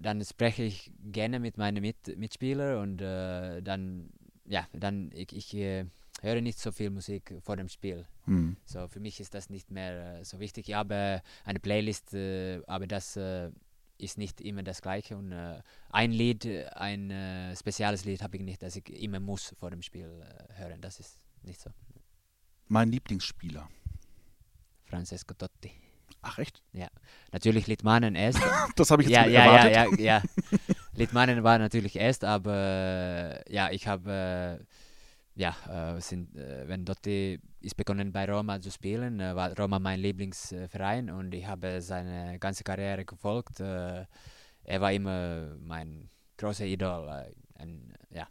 dann 0.00 0.24
spreche 0.24 0.62
ich 0.62 0.92
gerne 1.12 1.40
mit 1.40 1.58
meinen 1.58 1.82
mit 1.82 2.16
Mitspielern 2.16 2.78
und 2.82 2.98
dann, 2.98 4.10
ja, 4.46 4.66
dann 4.72 5.10
ich, 5.14 5.34
ich 5.34 5.84
höre 6.20 6.40
nicht 6.40 6.58
so 6.58 6.72
viel 6.72 6.90
Musik 6.90 7.34
vor 7.40 7.56
dem 7.56 7.68
Spiel. 7.68 8.06
Hm. 8.24 8.56
So, 8.64 8.88
für 8.88 9.00
mich 9.00 9.20
ist 9.20 9.34
das 9.34 9.50
nicht 9.50 9.70
mehr 9.70 10.18
äh, 10.20 10.24
so 10.24 10.40
wichtig. 10.40 10.68
Ich 10.68 10.74
habe 10.74 11.22
eine 11.44 11.60
Playlist, 11.60 12.14
äh, 12.14 12.60
aber 12.66 12.86
das 12.86 13.16
äh, 13.16 13.50
ist 13.98 14.18
nicht 14.18 14.40
immer 14.40 14.62
das 14.62 14.80
Gleiche. 14.80 15.16
Und 15.16 15.34
ein 15.90 16.12
Lied, 16.12 16.46
ein 16.76 17.12
spezielles 17.58 18.04
Lied 18.04 18.22
habe 18.22 18.36
ich 18.36 18.44
nicht, 18.44 18.62
das 18.62 18.76
ich 18.76 18.88
immer 18.90 19.18
muss 19.18 19.56
vor 19.58 19.70
dem 19.70 19.82
Spiel 19.82 20.24
hören. 20.54 20.80
Das 20.80 21.00
ist 21.00 21.20
nicht 21.42 21.60
so. 21.60 21.70
Mein 22.68 22.92
Lieblingsspieler. 22.92 23.68
Francesco 24.84 25.34
Totti. 25.34 25.72
Ach 26.22 26.38
echt? 26.38 26.62
Natürlich 27.32 27.66
Litmanen 27.66 28.14
erst. 28.14 28.40
Das 28.76 28.90
habe 28.90 29.02
ich 29.02 29.08
jetzt 29.08 29.16
ja, 29.16 29.26
ja, 29.26 29.44
ja, 29.44 29.68
erwartet. 29.68 30.00
ja, 30.00 30.18
ja. 30.18 30.22
Litmanen 30.92 31.42
war 31.42 31.58
natürlich 31.58 31.96
erst, 31.96 32.24
aber 32.24 33.42
ja, 33.48 33.70
ich 33.70 33.86
habe, 33.86 34.64
ja, 35.38 35.54
äh, 35.68 36.00
sind, 36.00 36.36
äh, 36.36 36.66
wenn 36.66 36.84
Dotti 36.84 37.40
ist 37.60 37.76
begonnen 37.76 38.10
bei 38.10 38.28
Roma 38.28 38.60
zu 38.60 38.72
spielen, 38.72 39.20
äh, 39.20 39.36
war 39.36 39.56
Roma 39.56 39.78
mein 39.78 40.00
Lieblingsverein 40.00 41.10
und 41.10 41.32
ich 41.32 41.46
habe 41.46 41.80
seine 41.80 42.40
ganze 42.40 42.64
Karriere 42.64 43.04
gefolgt. 43.04 43.60
Äh, 43.60 44.04
er 44.64 44.80
war 44.80 44.92
immer 44.92 45.56
mein 45.60 46.10
großer 46.38 46.66
Idol. 46.66 47.08
Äh, 47.08 47.32
ein, 47.54 47.94
ja, 48.10 48.26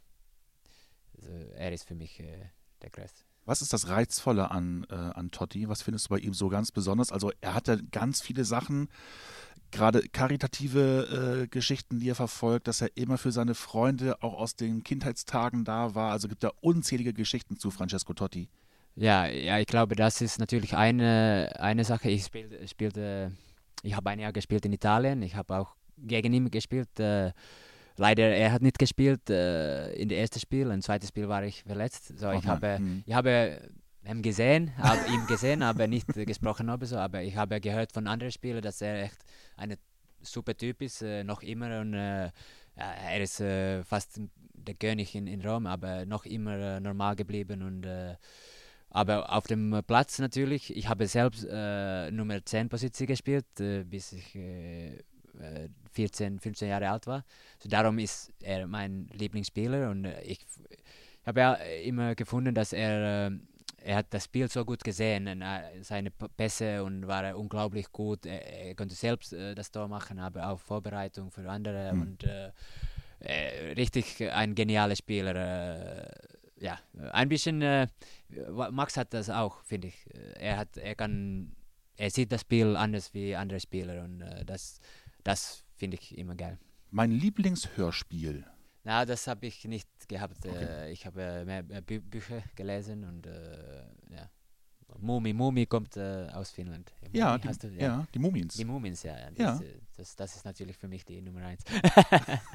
also, 1.15 1.31
er 1.55 1.71
ist 1.71 1.87
für 1.87 1.95
mich 1.95 2.19
äh, 2.19 2.49
der 2.81 2.89
Größte. 2.89 3.23
Was 3.45 3.61
ist 3.61 3.71
das 3.71 3.87
Reizvolle 3.87 4.51
an, 4.51 4.83
an 4.89 5.31
Totti? 5.31 5.69
Was 5.69 5.81
findest 5.81 6.07
du 6.07 6.09
bei 6.09 6.19
ihm 6.19 6.33
so 6.33 6.49
ganz 6.49 6.73
besonders? 6.73 7.13
Also 7.13 7.31
er 7.39 7.53
hatte 7.53 7.81
ganz 7.91 8.19
viele 8.19 8.43
Sachen, 8.43 8.89
gerade 9.71 10.01
karitative 10.11 11.43
äh, 11.43 11.47
Geschichten, 11.47 11.99
die 11.99 12.09
er 12.09 12.15
verfolgt, 12.15 12.67
dass 12.67 12.81
er 12.81 12.89
immer 12.95 13.17
für 13.17 13.31
seine 13.31 13.55
Freunde 13.55 14.21
auch 14.21 14.33
aus 14.33 14.55
den 14.55 14.83
Kindheitstagen 14.83 15.65
da 15.65 15.95
war. 15.95 16.11
Also 16.11 16.27
gibt 16.27 16.43
da 16.43 16.51
unzählige 16.61 17.13
Geschichten 17.13 17.57
zu 17.57 17.71
Francesco 17.71 18.13
Totti. 18.13 18.49
Ja, 18.95 19.27
ja, 19.27 19.59
ich 19.59 19.67
glaube, 19.67 19.95
das 19.95 20.21
ist 20.21 20.39
natürlich 20.39 20.75
eine, 20.75 21.51
eine 21.59 21.83
Sache. 21.83 22.09
Ich 22.09 22.25
spiel, 22.25 22.49
spielte, 22.67 23.31
ich 23.83 23.95
habe 23.95 24.09
ein 24.09 24.19
Jahr 24.19 24.33
gespielt 24.33 24.65
in 24.65 24.73
Italien. 24.73 25.21
Ich 25.21 25.35
habe 25.35 25.55
auch 25.55 25.75
gegen 25.97 26.33
ihn 26.33 26.49
gespielt. 26.49 26.99
Äh, 26.99 27.31
leider, 27.97 28.23
er 28.23 28.51
hat 28.51 28.63
nicht 28.63 28.79
gespielt 28.79 29.29
äh, 29.29 29.93
in 29.93 30.09
dem 30.09 30.17
ersten 30.17 30.39
Spiel. 30.39 30.71
Im 30.71 30.81
zweiten 30.81 31.05
Spiel 31.05 31.27
war 31.27 31.43
ich 31.43 31.63
verletzt. 31.63 32.17
So, 32.17 32.29
Oh 32.29 32.31
ich 32.31 32.47
habe, 32.47 32.77
hm. 32.77 33.03
ich 33.05 33.13
habe 33.13 33.61
ihn 34.03 34.21
gesehen, 34.23 34.75
habe 34.77 35.01
ihn 35.11 35.27
gesehen, 35.27 35.61
aber 35.61 35.85
nicht 35.85 36.07
gesprochen 36.07 36.69
oder 36.69 36.85
so. 36.87 36.97
Aber 36.97 37.21
ich 37.21 37.35
habe 37.35 37.61
gehört 37.61 37.91
von 37.91 38.07
anderen 38.07 38.31
Spielern, 38.31 38.63
dass 38.63 38.81
er 38.81 39.03
echt 39.03 39.23
ein 39.57 39.75
super 40.21 40.55
Typ 40.55 40.81
ist, 40.81 41.01
äh, 41.01 41.23
noch 41.23 41.43
immer. 41.43 41.81
Und 41.81 41.93
äh, 41.93 42.31
er 42.75 43.21
ist 43.21 43.39
äh, 43.39 43.83
fast 43.83 44.19
der 44.53 44.75
König 44.75 45.15
in, 45.15 45.27
in 45.27 45.41
Rom, 45.41 45.67
aber 45.67 46.05
noch 46.05 46.25
immer 46.25 46.57
äh, 46.57 46.79
normal 46.79 47.15
geblieben 47.15 47.61
und 47.63 47.85
äh, 47.85 48.15
aber 48.89 49.33
auf 49.33 49.45
dem 49.47 49.81
Platz 49.85 50.17
natürlich, 50.17 50.75
ich 50.75 50.87
habe 50.87 51.07
selbst 51.07 51.45
äh, 51.49 52.09
Nummer 52.09 52.43
10 52.43 52.69
Position 52.69 53.05
gespielt, 53.05 53.45
bis 53.55 54.13
ich 54.13 54.33
äh, 54.33 55.03
14, 55.91 56.39
15 56.39 56.69
Jahre 56.69 56.89
alt 56.89 57.07
war. 57.07 57.23
So 57.59 57.69
darum 57.69 57.99
ist 57.99 58.31
er 58.41 58.67
mein 58.67 59.07
Lieblingsspieler 59.13 59.89
und 59.91 60.05
äh, 60.05 60.21
ich 60.23 60.39
habe 61.25 61.39
ja 61.41 61.53
immer 61.83 62.15
gefunden, 62.15 62.55
dass 62.55 62.73
er 62.73 63.31
er 63.83 63.97
hat 63.97 64.07
das 64.09 64.25
Spiel 64.25 64.49
so 64.49 64.65
gut 64.65 64.83
gesehen, 64.83 65.27
äh, 65.41 65.83
seine 65.83 66.11
Pässe 66.11 66.83
und 66.83 67.07
war 67.07 67.37
unglaublich 67.37 67.91
gut. 67.91 68.25
Er, 68.25 68.75
konnte 68.75 68.95
selbst 68.95 69.33
äh, 69.33 69.55
das 69.55 69.71
Tor 69.71 69.87
machen, 69.87 70.19
aber 70.19 70.49
auch 70.49 70.59
Vorbereitung 70.59 71.31
für 71.31 71.49
andere 71.49 71.93
mhm. 71.93 72.01
und 72.01 72.23
äh, 72.23 72.51
äh, 73.19 73.73
richtig 73.73 74.29
ein 74.31 74.55
genialer 74.55 74.95
Spieler. 74.95 75.35
Äh, 75.35 76.09
ja, 76.59 76.79
ein 77.11 77.29
bisschen 77.29 77.61
äh, 77.61 77.87
Max 78.71 78.97
hat 78.97 79.13
das 79.13 79.29
auch, 79.29 79.61
finde 79.61 79.89
ich. 79.89 80.05
Er 80.39 80.57
hat, 80.57 80.77
er 80.77 80.95
kann, 80.95 81.55
er 81.95 82.09
sieht 82.09 82.31
das 82.31 82.41
Spiel 82.41 82.75
anders 82.75 83.13
wie 83.13 83.35
andere 83.35 83.59
Spieler 83.59 84.03
und 84.03 84.23
das, 84.45 84.79
das 85.23 85.63
finde 85.75 85.97
ich 85.97 86.17
immer 86.17 86.35
geil. 86.35 86.57
Mein 86.89 87.11
Lieblingshörspiel. 87.11 88.43
Na, 88.87 89.03
das 89.03 89.27
habe 89.27 89.45
ich 89.47 89.65
nicht 89.65 89.89
gehabt. 90.07 90.37
Okay. 90.45 90.63
Äh, 90.63 90.91
ich 90.93 91.05
habe 91.05 91.43
mehr, 91.45 91.61
mehr 91.61 91.81
Bü 91.81 91.99
Bücher 91.99 92.41
gelesen 92.55 93.03
und 93.03 93.27
äh, 93.27 93.83
ja. 94.11 94.29
Mumi, 94.99 95.33
Mumi 95.33 95.65
kommt 95.65 95.97
äh, 95.97 96.29
aus 96.31 96.51
Finnland. 96.51 96.93
Mumi, 97.01 97.17
ja, 97.17 97.37
die, 97.37 97.49
du, 97.49 97.67
ja, 97.67 97.81
ja, 97.81 98.07
die 98.13 98.19
Mumiens. 98.19 98.53
Die 98.53 98.63
Mumiens, 98.63 99.03
ja. 99.03 99.17
ja. 99.17 99.29
Das. 99.35 99.61
Das, 99.97 100.15
das, 100.15 100.35
ist 100.37 100.45
natürlich 100.45 100.77
für 100.77 100.87
mich 100.87 101.03
die 101.03 101.21
Nummer 101.21 101.47
eins. 101.47 101.65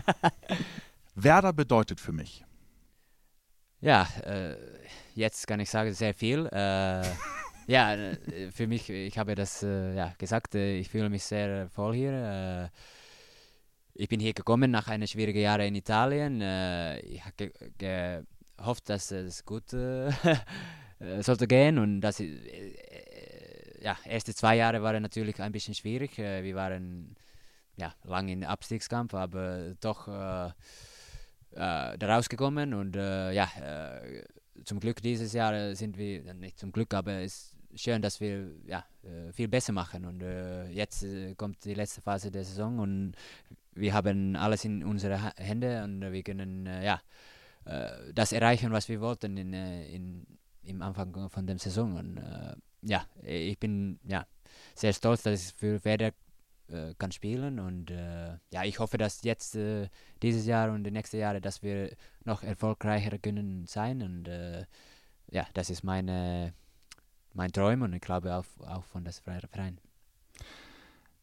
Werder 1.14 1.52
bedeutet 1.52 2.00
für 2.00 2.12
mich. 2.12 2.42
Ja, 3.82 4.08
äh, 4.24 4.56
jetzt 5.14 5.46
kann 5.46 5.60
ich 5.60 5.68
sagen, 5.68 5.92
sehr 5.92 6.14
viel. 6.14 6.46
Äh, 6.46 7.04
ja, 7.66 7.94
äh, 7.94 8.50
für 8.50 8.66
mich, 8.66 8.88
ich 8.88 9.18
habe 9.18 9.34
das 9.34 9.60
ja, 9.60 10.14
gesagt, 10.16 10.54
ich 10.54 10.88
fühle 10.88 11.10
mich 11.10 11.24
sehr 11.24 11.68
voll 11.68 11.94
hier 11.94 12.70
ich 13.94 14.08
bin 14.08 14.20
hier 14.20 14.32
gekommen 14.32 14.70
nach 14.70 14.88
einer 14.88 15.06
schwierigen 15.06 15.40
Jahre 15.40 15.66
in 15.66 15.74
Italien. 15.74 16.40
Äh, 16.40 17.00
ich 17.00 17.24
habe 17.24 17.52
ge 17.78 18.22
gehofft, 18.56 18.88
dass 18.88 19.10
es 19.10 19.44
gut 19.44 19.72
äh, 19.72 20.12
sollte 21.20 21.46
gehen 21.46 21.78
und 21.78 22.00
dass 22.00 22.20
ich, 22.20 22.30
äh, 22.30 23.82
ja, 23.82 23.96
erste 24.04 24.34
zwei 24.34 24.56
Jahre 24.56 24.82
waren 24.82 25.02
natürlich 25.02 25.40
ein 25.40 25.52
bisschen 25.52 25.74
schwierig. 25.74 26.18
Äh, 26.18 26.44
wir 26.44 26.54
waren 26.54 27.16
ja 27.76 27.94
lang 28.04 28.28
in 28.28 28.44
Abstiegskampf, 28.44 29.14
aber 29.14 29.74
doch 29.80 30.08
äh, 30.08 30.46
äh, 31.52 31.98
da 31.98 32.14
rausgekommen 32.14 32.74
und 32.74 32.96
ja, 32.96 33.48
zum 34.64 34.80
Glück 34.80 35.02
dieses 35.02 35.32
Jahr 35.32 35.74
sind 35.74 35.98
wir 35.98 36.34
nicht 36.34 36.58
zum 36.58 36.72
Glück, 36.72 36.94
aber 36.94 37.20
es 37.20 37.56
schön, 37.74 38.02
dass 38.02 38.20
wir 38.20 38.50
ja, 38.66 38.84
viel 39.32 39.48
besser 39.48 39.72
machen. 39.72 40.04
Und 40.04 40.22
äh, 40.22 40.68
jetzt 40.68 41.02
äh, 41.02 41.34
kommt 41.34 41.64
die 41.64 41.74
letzte 41.74 42.02
Phase 42.02 42.30
der 42.30 42.44
Saison 42.44 42.78
und 42.78 43.14
wir 43.74 43.94
haben 43.94 44.36
alles 44.36 44.64
in 44.64 44.84
unseren 44.84 45.32
Händen 45.36 45.82
und 45.84 46.12
wir 46.12 46.22
können 46.22 46.66
äh, 46.66 46.84
ja, 46.84 47.00
äh, 47.64 48.12
das 48.14 48.32
erreichen, 48.32 48.72
was 48.72 48.88
wir 48.88 49.00
wollten 49.00 49.36
in, 49.36 49.52
äh, 49.52 49.86
in, 49.88 50.26
im 50.64 50.82
Anfang 50.82 51.30
von 51.30 51.46
der 51.46 51.58
Saison. 51.58 51.96
Und 51.96 52.18
äh, 52.18 52.54
ja, 52.82 53.06
ich 53.22 53.58
bin 53.58 53.98
ja, 54.04 54.26
sehr 54.74 54.92
stolz, 54.92 55.22
dass 55.22 55.42
ich 55.42 55.54
für 55.54 55.84
Werder 55.84 56.12
äh, 56.68 56.94
kann 56.98 57.12
spielen 57.12 57.58
und 57.58 57.90
äh, 57.90 58.36
ja, 58.50 58.64
ich 58.64 58.78
hoffe, 58.78 58.98
dass 58.98 59.22
jetzt 59.22 59.56
dieses 60.22 60.46
Jahr 60.46 60.72
und 60.72 60.84
die 60.84 60.90
nächsten 60.90 61.18
Jahre, 61.18 61.40
dass 61.40 61.62
wir 61.62 61.94
noch 62.24 62.42
erfolgreicher 62.42 63.18
können 63.18 63.66
sein 63.66 64.02
und 64.02 64.28
ja, 65.30 65.46
das 65.54 65.70
ist 65.70 65.82
meine 65.82 66.52
mein 67.34 67.52
Traum 67.52 67.82
und 67.82 67.92
ich 67.92 68.00
glaube 68.00 68.34
auch, 68.34 68.44
auch 68.66 68.84
von 68.84 69.04
das 69.04 69.18
Verein. 69.18 69.78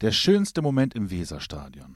Der 0.02 0.12
schönste 0.12 0.62
Moment 0.62 0.96
im 0.96 1.12
Weserstadion. 1.12 1.96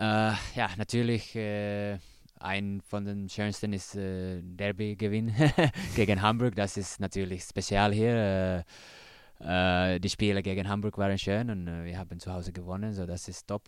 Äh, 0.00 0.32
ja, 0.54 0.70
natürlich 0.78 1.36
äh, 1.36 1.98
ein 2.38 2.80
von 2.80 3.04
den 3.04 3.28
schönsten 3.28 3.74
ist 3.74 3.94
äh, 3.96 4.40
Derby-Gewinn 4.42 5.34
gegen 5.94 6.22
Hamburg. 6.22 6.54
Das 6.56 6.78
ist 6.78 7.00
natürlich 7.00 7.42
spezial 7.42 7.92
hier. 7.92 8.64
Äh, 9.40 9.94
äh, 9.94 10.00
die 10.00 10.08
Spiele 10.08 10.42
gegen 10.42 10.66
Hamburg 10.66 10.96
waren 10.96 11.18
schön 11.18 11.50
und 11.50 11.68
äh, 11.68 11.84
wir 11.84 11.98
haben 11.98 12.18
zu 12.18 12.32
Hause 12.32 12.50
gewonnen, 12.50 12.94
so 12.94 13.04
das 13.04 13.28
ist 13.28 13.46
top. 13.46 13.64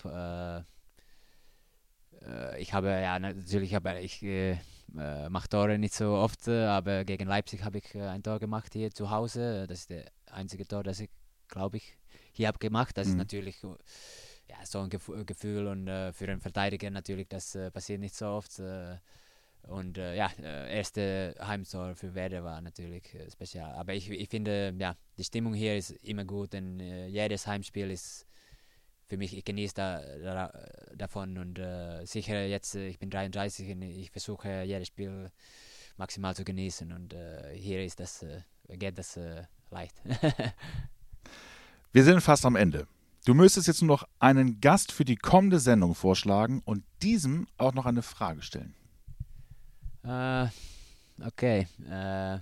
ich 2.57 2.73
habe 2.73 2.89
ja 2.89 3.19
natürlich, 3.19 3.77
aber 3.77 4.01
ich 4.01 4.25
mache 5.29 5.49
Tore 5.51 5.79
nicht 5.79 5.93
so 5.93 6.15
oft, 6.15 6.49
aber 6.49 7.05
gegen 7.05 7.27
Leipzig 7.27 7.63
habe 7.63 7.79
ich 7.79 7.95
ein 7.95 8.23
Tor 8.23 8.39
gemacht 8.39 8.73
hier 8.73 8.91
zu 8.91 9.11
Hause. 9.11 9.67
Das 9.67 9.81
ist 9.81 9.91
der 9.91 10.05
einzige 10.31 10.67
Tor, 10.67 10.83
das 10.83 11.01
ich 11.01 11.11
glaube 11.49 11.77
ich 11.77 11.99
hier 12.33 12.49
habe 12.49 12.59
gemacht. 12.59 12.97
Das 12.97 13.09
mhm. 13.09 13.13
ist 13.13 13.19
natürlich 13.19 13.63
so 14.65 14.81
ein 14.81 14.91
Gefühl 14.91 15.67
und 15.67 15.89
äh, 15.89 16.13
für 16.13 16.29
einen 16.29 16.41
Verteidiger 16.41 16.91
natürlich, 16.91 17.29
das 17.29 17.55
äh, 17.55 17.71
passiert 17.71 18.01
nicht 18.01 18.15
so 18.15 18.27
oft. 18.27 18.59
Äh, 18.59 18.97
und 19.69 19.97
äh, 19.97 20.17
ja, 20.17 20.31
äh, 20.41 20.77
erste 20.77 21.37
Heimtor 21.41 21.95
für 21.95 22.15
Werder 22.15 22.43
war 22.43 22.61
natürlich 22.61 23.15
äh, 23.15 23.31
speziell. 23.31 23.65
Aber 23.65 23.95
ich, 23.95 24.11
ich 24.11 24.29
finde, 24.29 24.75
ja, 24.79 24.97
die 25.17 25.25
Stimmung 25.25 25.55
hier 25.55 25.77
ist 25.77 25.91
immer 26.03 26.25
gut 26.25 26.55
und 26.55 26.81
jedes 26.81 27.47
Heimspiel 27.47 27.91
ist 27.91 28.27
für 29.07 29.17
mich, 29.17 29.37
ich 29.37 29.45
genieße 29.45 29.75
da, 29.75 30.01
da, 30.19 30.53
davon 30.97 31.37
und 31.37 31.61
sicher 32.09 32.47
jetzt, 32.47 32.75
ich 32.75 32.99
bin 32.99 33.11
33 33.11 33.71
und 33.71 33.83
ich 33.83 34.11
versuche 34.11 34.63
jedes 34.63 34.89
Spiel 34.89 35.31
maximal 35.99 36.35
zu 36.35 36.45
genießen 36.45 36.91
und 36.93 37.15
hier 37.53 37.85
ist 37.85 38.01
das, 38.01 38.25
geht 38.69 38.97
das 38.97 39.21
leicht. 39.71 39.95
Wir 41.93 42.05
sind 42.05 42.23
fast 42.23 42.47
am 42.47 42.57
Ende. 42.57 42.87
Du 43.25 43.35
müsstest 43.35 43.69
jetzt 43.69 43.83
nur 43.83 43.97
noch 43.97 44.09
einen 44.19 44.61
Gast 44.61 44.91
für 44.91 45.05
die 45.05 45.15
kommende 45.15 45.61
Sendung 45.61 45.95
vorschlagen 45.95 46.61
und 46.65 46.83
diesem 47.03 47.47
auch 47.57 47.73
noch 47.73 47.87
eine 47.87 48.03
Frage 48.03 48.43
stellen. 48.43 48.75
Uh, 50.05 50.49
okay. 51.25 51.69
Uh, 51.89 52.41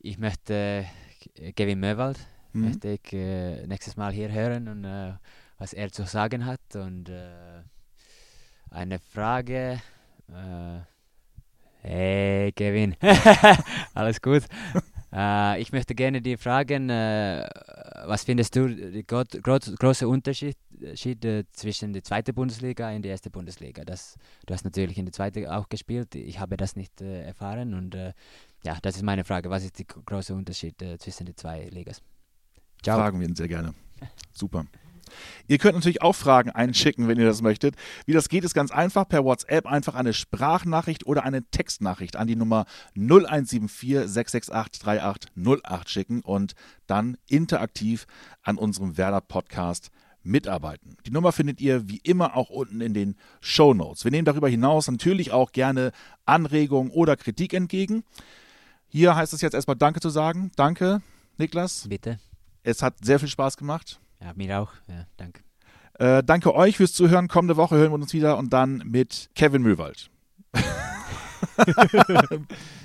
ich 0.00 0.18
möchte 0.18 0.84
Kevin 1.56 1.80
Möwald 1.80 2.18
mhm. 2.52 2.66
möchte 2.66 2.88
ich 2.90 3.12
uh, 3.14 3.66
nächstes 3.66 3.96
Mal 3.96 4.12
hier 4.12 4.30
hören 4.30 4.68
und 4.68 5.18
was 5.56 5.72
er 5.72 5.90
zu 5.90 6.04
sagen 6.04 6.44
hat 6.44 6.60
und 6.74 7.10
eine 8.70 8.98
Frage. 8.98 9.80
hey 11.80 12.52
Kevin, 12.52 12.96
alles 13.94 14.20
gut? 14.20 14.42
ich 15.58 15.72
möchte 15.72 15.94
gerne 15.94 16.20
die 16.20 16.36
fragen 16.36 16.90
was 18.06 18.24
findest 18.24 18.56
du 18.56 18.68
der 18.68 19.02
gro 19.02 19.24
große 19.24 20.08
Unterschied 20.08 20.56
äh, 20.80 21.44
zwischen 21.52 21.92
der 21.92 22.02
zweiten 22.02 22.34
Bundesliga 22.34 22.94
und 22.94 23.02
der 23.02 23.12
ersten 23.12 23.30
Bundesliga? 23.30 23.84
Das, 23.84 24.16
du 24.46 24.54
hast 24.54 24.64
natürlich 24.64 24.98
in 24.98 25.06
der 25.06 25.12
zweiten 25.12 25.46
auch 25.46 25.68
gespielt. 25.68 26.14
Ich 26.14 26.38
habe 26.38 26.56
das 26.56 26.76
nicht 26.76 27.00
äh, 27.00 27.22
erfahren 27.22 27.74
und 27.74 27.94
äh, 27.94 28.12
ja, 28.62 28.78
das 28.82 28.96
ist 28.96 29.02
meine 29.02 29.24
Frage. 29.24 29.50
Was 29.50 29.64
ist 29.64 29.78
der 29.78 29.86
große 29.86 30.34
Unterschied 30.34 30.80
äh, 30.82 30.98
zwischen 30.98 31.26
den 31.26 31.36
zwei 31.36 31.68
Ligas? 31.70 32.02
Ciao. 32.82 32.98
Fragen 32.98 33.20
wir 33.20 33.28
ihn 33.28 33.36
sehr 33.36 33.48
gerne. 33.48 33.74
Super. 34.32 34.66
Ihr 35.48 35.58
könnt 35.58 35.74
natürlich 35.74 36.02
auch 36.02 36.14
Fragen 36.14 36.50
einschicken, 36.50 37.08
wenn 37.08 37.18
ihr 37.18 37.26
das 37.26 37.42
möchtet. 37.42 37.74
Wie 38.06 38.12
das 38.12 38.28
geht, 38.28 38.44
ist 38.44 38.54
ganz 38.54 38.70
einfach. 38.70 39.08
Per 39.08 39.24
WhatsApp 39.24 39.66
einfach 39.66 39.94
eine 39.94 40.12
Sprachnachricht 40.12 41.06
oder 41.06 41.24
eine 41.24 41.44
Textnachricht 41.50 42.16
an 42.16 42.26
die 42.26 42.36
Nummer 42.36 42.66
0174 42.94 44.08
668 44.08 44.82
3808 44.82 45.90
schicken 45.90 46.20
und 46.22 46.54
dann 46.86 47.16
interaktiv 47.28 48.06
an 48.42 48.56
unserem 48.56 48.96
Werder 48.96 49.20
Podcast 49.20 49.90
mitarbeiten. 50.22 50.96
Die 51.06 51.10
Nummer 51.10 51.32
findet 51.32 51.60
ihr 51.60 51.88
wie 51.88 52.00
immer 52.02 52.36
auch 52.36 52.50
unten 52.50 52.80
in 52.80 52.94
den 52.94 53.16
Show 53.40 53.74
Notes. 53.74 54.04
Wir 54.04 54.10
nehmen 54.10 54.24
darüber 54.24 54.48
hinaus 54.48 54.88
natürlich 54.90 55.32
auch 55.32 55.52
gerne 55.52 55.92
Anregungen 56.26 56.90
oder 56.92 57.16
Kritik 57.16 57.54
entgegen. 57.54 58.04
Hier 58.88 59.14
heißt 59.14 59.32
es 59.32 59.40
jetzt 59.40 59.54
erstmal 59.54 59.76
Danke 59.76 60.00
zu 60.00 60.10
sagen. 60.10 60.50
Danke, 60.56 61.00
Niklas. 61.38 61.86
Bitte. 61.88 62.18
Es 62.62 62.82
hat 62.82 62.96
sehr 63.02 63.18
viel 63.18 63.28
Spaß 63.28 63.56
gemacht. 63.56 64.00
Ja, 64.20 64.32
mir 64.34 64.60
auch. 64.60 64.72
Ja, 64.88 65.06
danke. 65.16 65.42
Äh, 65.98 66.22
danke 66.22 66.54
euch 66.54 66.76
fürs 66.76 66.92
Zuhören. 66.92 67.28
Kommende 67.28 67.56
Woche 67.56 67.76
hören 67.76 67.90
wir 67.90 67.94
uns 67.94 68.12
wieder 68.12 68.38
und 68.38 68.52
dann 68.52 68.82
mit 68.86 69.30
Kevin 69.34 69.62
Möwald. 69.62 70.10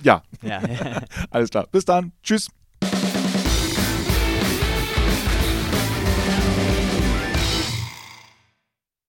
ja. 0.03 0.21
ja. 0.41 0.61
Alles 1.29 1.49
klar. 1.49 1.67
Bis 1.71 1.85
dann. 1.85 2.11
Tschüss. 2.23 2.49